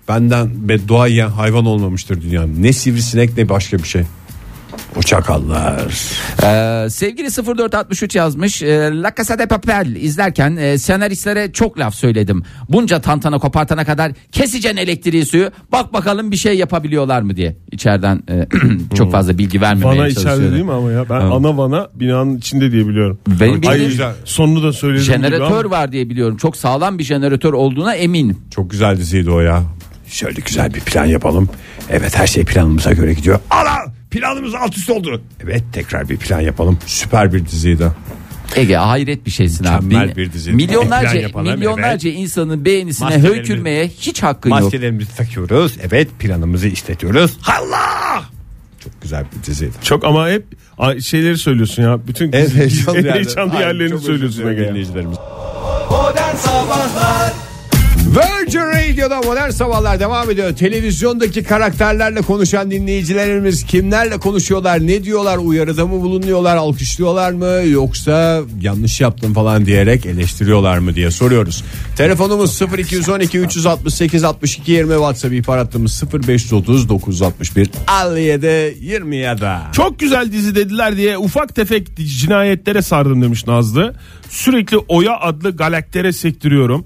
[0.08, 2.64] benden beddua yiyen hayvan olmamıştır dünyanın.
[2.64, 4.04] Ne sivrisinek ne başka bir şey.
[4.98, 5.82] O çakallar.
[6.44, 8.64] Ee, sevgili 0463 yazmış.
[8.64, 8.68] E,
[9.02, 12.44] La Casa de Papel izlerken e, senaristlere çok laf söyledim.
[12.70, 15.52] Bunca tantana kopartana kadar keseceksin elektriği suyu.
[15.72, 17.58] Bak bakalım bir şey yapabiliyorlar mı diye.
[17.72, 18.48] İçeriden e,
[18.98, 21.10] çok fazla bilgi vermemeye Vana içeride değil mi ama ya?
[21.10, 21.32] Ben Evet.
[21.34, 23.20] ana vana binanın içinde diye biliyorum.
[23.28, 24.14] Benim Ay, güzel.
[24.26, 25.04] Sonunu da söyledim.
[25.06, 26.38] jeneratör var diye biliyorum.
[26.38, 28.38] Çok sağlam bir jeneratör olduğuna eminim.
[28.52, 29.64] Çok güzel diziydi o ya.
[30.08, 31.50] Şöyle güzel bir plan yapalım.
[31.90, 33.40] Evet her şey planımıza göre gidiyor.
[33.50, 35.22] Ala planımız alt üst oldu.
[35.44, 36.78] Evet tekrar bir plan yapalım.
[36.86, 37.92] Süper bir diziydi.
[38.56, 39.86] Ege hayret bir şeysin abi.
[39.86, 40.52] Mükemmel Bin- bir dizi.
[40.52, 44.60] Milyonlarca Plan yapalım, milyonlarca insanın beğenisine Maskelerimiz- höykürmeye hiç hakkın yok.
[44.62, 45.78] Maskelerimizi takıyoruz.
[45.90, 47.38] Evet planımızı işletiyoruz.
[47.48, 48.24] Allah!
[48.84, 49.72] Çok güzel bir diziydi.
[49.84, 50.46] Çok ama hep
[50.78, 52.08] a- şeyleri söylüyorsun ya.
[52.08, 52.50] Bütün En
[53.14, 54.70] heyecanlı, yerlerini söylüyorsun Ege ya.
[54.70, 55.18] dinleyicilerimiz.
[55.92, 57.29] Modern Sabahlar
[58.10, 60.56] Virgin Radio'da modern sabahlar devam ediyor.
[60.56, 69.02] Televizyondaki karakterlerle konuşan dinleyicilerimiz kimlerle konuşuyorlar, ne diyorlar, uyarıda mı bulunuyorlar, alkışlıyorlar mı yoksa yanlış
[69.02, 71.64] yaptım falan diyerek eleştiriyorlar mı diye soruyoruz.
[71.98, 77.70] Telefonumuz 0212 368 62 20 WhatsApp ihbar hattımız 0530 961
[78.06, 79.46] 57 27.
[79.72, 81.88] Çok güzel dizi dediler diye ufak tefek
[82.20, 83.96] cinayetlere sardım demiş Nazlı.
[84.30, 86.86] Sürekli Oya adlı galaktere sektiriyorum.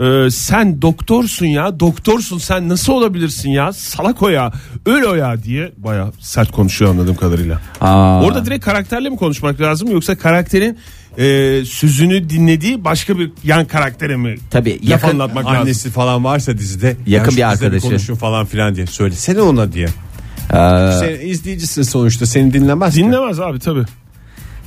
[0.00, 4.52] Ee, sen doktorsun ya doktorsun sen nasıl olabilirsin ya salak Oya
[4.86, 7.60] öyle Oya diye baya sert konuşuyor anladığım kadarıyla.
[7.80, 8.22] Aa.
[8.22, 10.78] Orada direkt karakterle mi konuşmak lazım yoksa karakterin
[11.18, 11.24] e,
[11.64, 15.60] sözünü dinlediği başka bir yan karaktere mi Tabii, laf yakın anlatmak lazım?
[15.60, 19.86] Annesi falan varsa dizide Yakın "Ya bir arkadaşı." konuşun falan filan diye söylesene ona diye.
[19.86, 23.00] Ee, Sen izleyicisin sonuçta seni dinlemez ki.
[23.00, 23.80] Dinlemez abi tabi.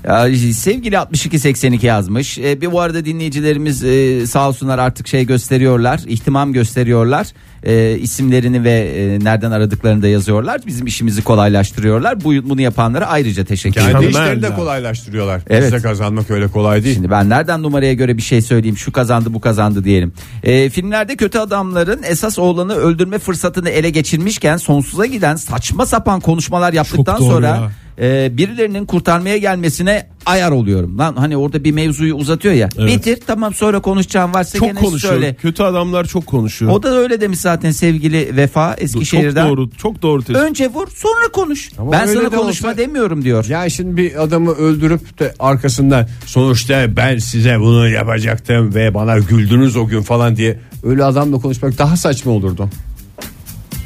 [0.08, 2.38] Ya, sevgili 6282 yazmış.
[2.38, 7.28] E, bir bu arada dinleyicilerimiz e, sağ olsunlar artık şey gösteriyorlar, ihtimam gösteriyorlar.
[7.64, 10.62] E, isimlerini ve e, nereden aradıklarını da yazıyorlar.
[10.68, 12.24] Bizim işimizi kolaylaştırıyorlar.
[12.24, 14.10] Bu bunu yapanlara ayrıca teşekkür Kendi ederim.
[14.10, 15.42] işlerini de kolaylaştırıyorlar.
[15.50, 15.74] Evet.
[15.74, 16.96] Bizde kazanmak öyle kolay değil.
[16.96, 20.14] Şimdi ben nereden numaraya göre bir şey söyleyeyim şu kazandı bu kazandı diyelim.
[20.44, 26.74] Ee, filmlerde kötü adamların esas oğlanı öldürme fırsatını ele geçirmişken sonsuza giden saçma sapan konuşmalar
[26.74, 30.98] yaptıktan doğru sonra e, birilerinin kurtarmaya gelmesine ayar oluyorum.
[30.98, 32.70] Lan hani orada bir mevzuyu uzatıyor ya.
[32.80, 32.90] Evet.
[32.98, 35.14] Bitir tamam sonra konuşacağım varsa Çok gene konuşuyor.
[35.14, 35.36] söyle.
[35.42, 36.72] Kötü adamlar çok konuşuyor.
[36.72, 39.50] O da öyle demiş zaten sevgili Vefa çok Eskişehir'den.
[39.50, 39.70] doğru.
[39.72, 40.36] Çok doğru tespit.
[40.36, 41.70] Önce vur sonra konuş.
[41.78, 43.46] Ama ben sana de konuşma olsa- demiyorum diyor.
[43.50, 49.76] Yani şimdi bir adamı öldürüp de arkasından sonuçta ben size bunu yapacaktım ve bana güldünüz
[49.76, 52.70] o gün falan diye öyle adamla konuşmak daha saçma olurdu.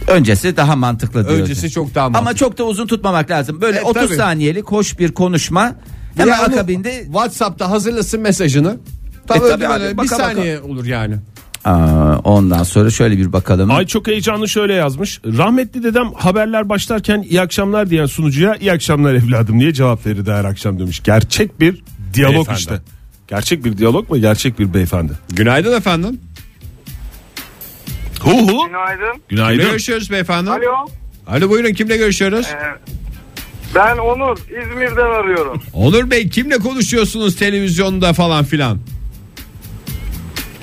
[0.09, 1.39] Öncesi daha mantıklı diyor.
[1.39, 2.39] Öncesi çok daha Ama mantıklı.
[2.47, 3.61] çok da uzun tutmamak lazım.
[3.61, 4.15] Böyle E, 30 tabii.
[4.15, 5.75] saniyelik hoş bir konuşma.
[6.17, 8.77] Hemen Ya onu akabinde WhatsApp'ta hazırlasın mesajını.
[9.27, 10.23] Tam E, tabii abi, bir baka baka.
[10.23, 11.15] saniye olur yani.
[11.65, 13.71] Aa, ondan sonra şöyle bir bakalım.
[13.71, 15.21] Ay çok heyecanlı şöyle yazmış.
[15.25, 20.45] Rahmetli dedem haberler başlarken iyi akşamlar diyen sunucuya iyi akşamlar evladım diye cevap verirdi her
[20.45, 21.03] akşam demiş.
[21.03, 22.59] Gerçek bir diyalog Beyefendi.
[22.59, 22.79] işte.
[23.27, 24.17] Gerçek bir diyalog mu?
[24.17, 25.13] Gerçek bir beyefendi.
[25.29, 26.19] Günaydın efendim.
[28.19, 28.67] Hu hu.
[28.67, 29.11] Günaydın.
[29.13, 29.65] Kimle Günaydın.
[29.65, 30.49] görüşüyoruz beyefendi?
[30.49, 30.87] Alo.
[31.27, 32.47] Alo buyurun kimle görüşüyoruz?
[32.47, 32.57] Ee,
[33.75, 34.37] ben Onur.
[34.37, 35.61] İzmir'den arıyorum.
[35.73, 38.79] Onur Bey kimle konuşuyorsunuz televizyonda falan filan?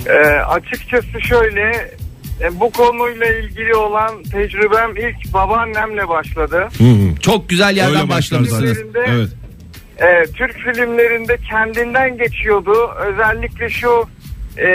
[0.06, 1.90] Ee, açıkçası şöyle
[2.42, 6.68] e, bu konuyla ilgili olan tecrübem ilk babaannemle başladı.
[7.20, 8.78] Çok güzel yerden Öyle başlar başlamışsınız.
[8.94, 9.12] zaten.
[9.14, 9.28] Evet.
[9.98, 12.90] Ee, Türk filmlerinde kendinden geçiyordu.
[13.06, 14.04] Özellikle şu
[14.58, 14.66] e,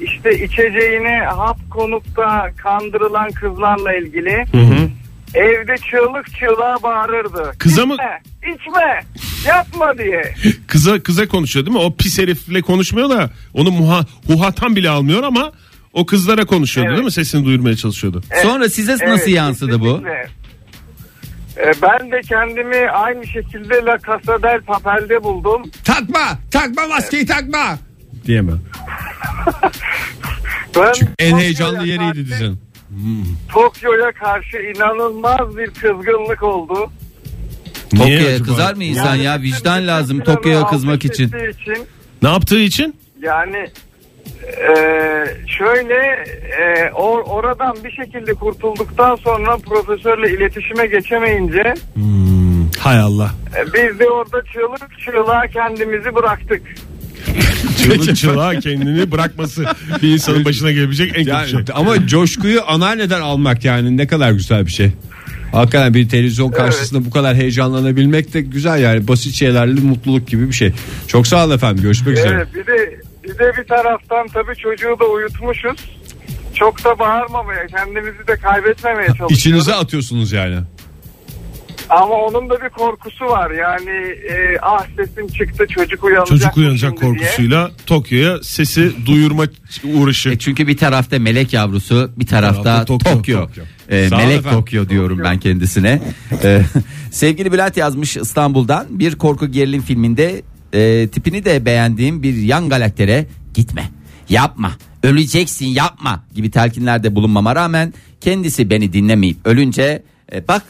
[0.00, 4.44] işte içeceğine hap konup da kandırılan kızlarla ilgili.
[5.34, 7.52] Evde çığlık çığlığa bağırırdı.
[7.58, 8.20] Kıza mı- İçme,
[8.54, 9.00] içme,
[9.48, 10.34] yapma diye.
[10.66, 11.82] Kıza kıza konuşuyor değil mi?
[11.82, 15.52] O pis herifle konuşmuyor da onu muha, huhatan bile almıyor ama
[15.92, 16.96] o kızlara konuşuyordu Evet.
[16.98, 17.12] değil mi?
[17.12, 18.22] Sesini duyurmaya çalışıyordu.
[18.42, 19.84] Sonra size nasıl Evet, yansıdı bu?
[19.84, 20.26] kesinlikle.
[21.56, 25.62] Ee, ben de kendimi aynı şekilde La Casa del Papel'de buldum.
[25.84, 27.78] Takma takma maskeyi takma.
[28.26, 28.60] Diyemem.
[30.76, 32.58] Ben En heyecanlı yeriydi dizinin.
[33.52, 36.90] Tokyo'ya karşı inanılmaz bir kızgınlık oldu.
[37.92, 39.42] Niye Tokyo'ya kızar mı insan ya?
[39.42, 41.26] bütün- Vicdan lazım Tokyo'ya kızmak için.
[41.28, 41.86] için
[42.22, 42.96] Ne yaptığı için?
[43.22, 43.56] yani
[44.46, 44.74] e,
[45.58, 45.94] şöyle
[46.60, 51.74] e, or, oradan bir şekilde kurtulduktan sonra profesörle iletişime geçemeyince
[52.78, 53.30] Hay Allah.
[53.56, 56.62] e, biz de orada çığlık çığlığa kendimizi bıraktık.
[57.82, 59.64] Çığlık çığlığa kendini bırakması
[60.02, 61.60] bir insanın başına gelebilecek en kötü Yani, şey.
[61.74, 64.92] ama coşkuyu anneanneden almak yani ne kadar güzel bir şey.
[65.52, 70.54] Hakikaten bir televizyon karşısında bu kadar heyecanlanabilmek de güzel yani basit şeylerle mutluluk gibi bir
[70.54, 70.72] şey.
[71.06, 72.34] Çok sağ olun efendim görüşmek üzere.
[72.34, 75.78] Evet bir de bir de bir taraftan tabii çocuğu da uyutmuşuz.
[76.54, 79.38] Çok da bağırmamaya, kendimizi de kaybetmemeye çalışıyoruz.
[79.38, 80.56] İçinize atıyorsunuz yani.
[81.90, 83.50] Ama onun da bir korkusu var.
[83.50, 83.90] Yani
[84.30, 86.28] e, ah sesim çıktı çocuk uyanacak.
[86.28, 87.10] Çocuk uyanacak diye.
[87.10, 89.44] korkusuyla Tokyo'ya sesi duyurma
[89.94, 90.30] uğraşı.
[90.30, 93.12] E çünkü bir tarafta melek yavrusu, bir tarafta tarafta Tokyo.
[93.12, 93.46] Tokyo.
[93.46, 93.64] Tokyo.
[93.88, 94.58] E, Sağ melek efendim.
[94.58, 96.02] Tokyo diyorum ben kendisine.
[96.44, 96.60] E,
[97.10, 100.42] sevgili Bülent yazmış İstanbul'dan bir korku gerilim filminde
[100.72, 103.90] e, tipini de beğendiğim bir yan galaktere gitme,
[104.28, 110.62] yapma, öleceksin yapma gibi telkinlerde bulunmama rağmen kendisi beni dinlemeyip ölünce e, bak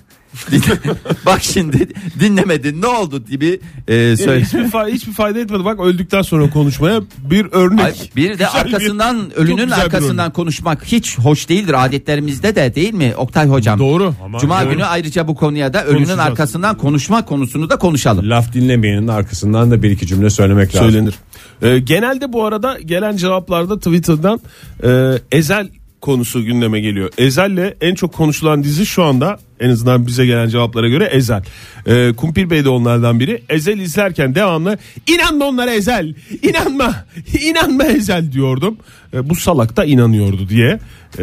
[1.26, 1.88] bak şimdi
[2.20, 4.44] dinlemedin ne oldu gibi e, söyle.
[4.44, 5.64] hiçbir, fa- hiçbir fayda etmedi.
[5.64, 7.84] Bak öldükten sonra konuşmaya bir örnek.
[7.84, 12.56] Ay, bir de Güzel arkasından çok ölünün güzel bir arkasından konuşmak hiç hoş değildir adetlerimizde
[12.56, 13.78] de değil mi Oktay hocam?
[13.78, 14.14] Doğru.
[14.40, 14.70] Cuma Doğru.
[14.70, 16.20] günü ayrıca bu konuya da ölünün Konuşacağız.
[16.28, 18.30] arkasından konuşma konusunu da konuşalım.
[18.30, 20.90] Laf dinlemeyenin arkasından da bir iki cümle söylemek lazım.
[20.90, 21.14] söylenir.
[21.62, 24.40] Ee, genelde bu arada gelen cevaplarda Twitter'dan
[24.84, 25.68] e, Ezel
[26.04, 27.10] konusu gündeme geliyor.
[27.18, 31.42] Ezel'le en çok konuşulan dizi şu anda en azından bize gelen cevaplara göre Ezel.
[31.86, 33.42] Ee, Kumpir Bey de onlardan biri.
[33.48, 37.04] Ezel izlerken devamlı inanma onlara Ezel, inanma,
[37.42, 38.76] inanma Ezel diyordum.
[39.14, 40.78] Ee, bu salak da inanıyordu diye
[41.18, 41.22] e,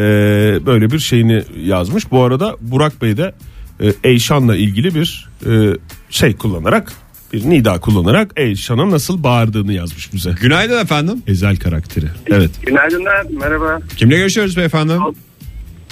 [0.65, 2.11] böyle bir şeyini yazmış.
[2.11, 3.33] Bu arada Burak Bey de
[3.79, 5.77] e, Eyşan'la ilgili bir e,
[6.09, 6.93] şey kullanarak
[7.33, 10.31] bir nida kullanarak Eyşan'a nasıl bağırdığını yazmış bize.
[10.41, 11.23] Günaydın efendim.
[11.27, 12.05] Ezel karakteri.
[12.27, 12.51] Evet.
[12.65, 13.79] Günaydınlar, merhaba.
[13.97, 14.93] Kimle görüşüyoruz beyefendi?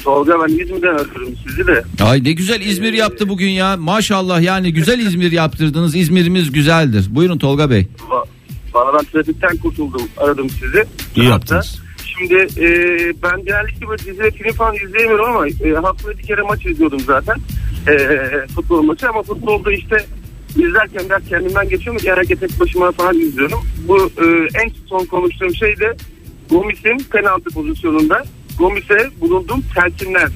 [0.03, 1.83] Tolga ben İzmir'den arıyorum sizi de.
[2.03, 7.05] Ay ne güzel İzmir yaptı bugün ya maşallah yani güzel İzmir yaptırdınız İzmir'imiz güzeldir.
[7.09, 7.87] Buyurun Tolga Bey.
[8.09, 8.25] Va-
[8.73, 10.83] Valla ben trafikten kurtuldum, aradım sizi.
[11.15, 11.79] İyi yaptınız.
[12.05, 12.67] Şimdi e,
[13.23, 16.99] ben genellikle böyle dizi ve film falan izleyemiyorum ama e, haftada bir kere maç izliyordum
[16.99, 17.35] zaten.
[17.87, 17.97] E,
[18.55, 20.05] futbol maçı ama futbolda işte
[20.55, 23.59] izlerken biraz kendimden geçiyor mu genellikle tek başıma falan izliyorum.
[23.87, 24.25] Bu e,
[24.63, 25.95] en son konuştuğum şey de
[26.49, 28.23] Gomis'in penaltı pozisyonunda
[28.57, 30.29] Gomis'e bulunduğum telkinler.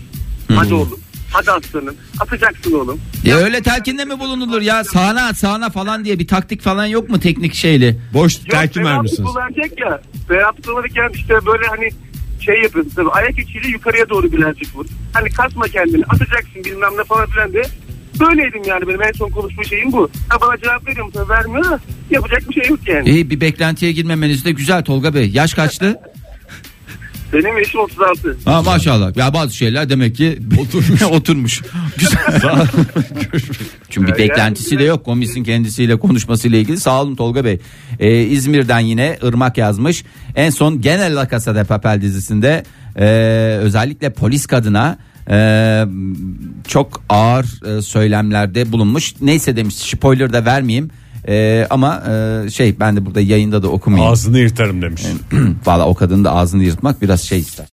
[0.55, 0.99] Hadi oğlum.
[1.33, 1.95] Hadi aslanım.
[2.19, 2.99] Atacaksın oğlum.
[3.23, 7.09] Ya öyle telkinde mi bulunulur ya sağına at sağına falan diye bir taktik falan yok
[7.09, 7.99] mu teknik şeyli?
[8.13, 9.29] Boş Yok, telkin penaltı vermişsiniz.
[9.29, 10.01] kullanacak ya.
[10.29, 11.89] Penaltı kullanırken işte böyle hani
[12.45, 14.85] şey yapıyorsun tabii ayak içiyle yukarıya doğru birazcık vur.
[15.13, 17.63] Hani kasma kendini atacaksın bilmem ne falan filan diye.
[18.19, 20.09] Böyleydim yani benim en son konuşma şeyim bu.
[20.29, 21.25] Ha bana cevap veriyor musun?
[21.29, 23.09] Vermiyor da yapacak bir şey yok yani.
[23.09, 25.29] İyi bir beklentiye girmemeniz de güzel Tolga Bey.
[25.29, 25.99] Yaş kaçtı?
[27.33, 28.37] Benim yaşım 36.
[28.45, 29.17] Ha maşallah.
[29.17, 31.01] Ya bazı şeyler demek ki oturmuş.
[31.11, 31.61] oturmuş.
[31.97, 32.67] Güzel.
[33.89, 35.05] Çünkü bir beklentisi de yok.
[35.05, 36.79] Komisin kendisiyle konuşmasıyla ilgili.
[36.79, 37.59] Sağ olun Tolga Bey.
[37.99, 40.03] Ee, İzmir'den yine Irmak yazmış.
[40.35, 42.63] En son genel La Casa de Papel dizisinde
[42.95, 43.05] e,
[43.61, 44.97] özellikle polis kadına
[45.29, 45.85] e,
[46.67, 49.13] çok ağır e, söylemlerde bulunmuş.
[49.21, 50.89] Neyse demiş spoiler da vermeyeyim.
[51.27, 54.11] E, ama e, şey ben de burada yayında da okumayayım.
[54.11, 55.03] Ağzını yırtarım demiş.
[55.65, 57.61] Valla o kadının da ağzını yırtmak biraz şey ister.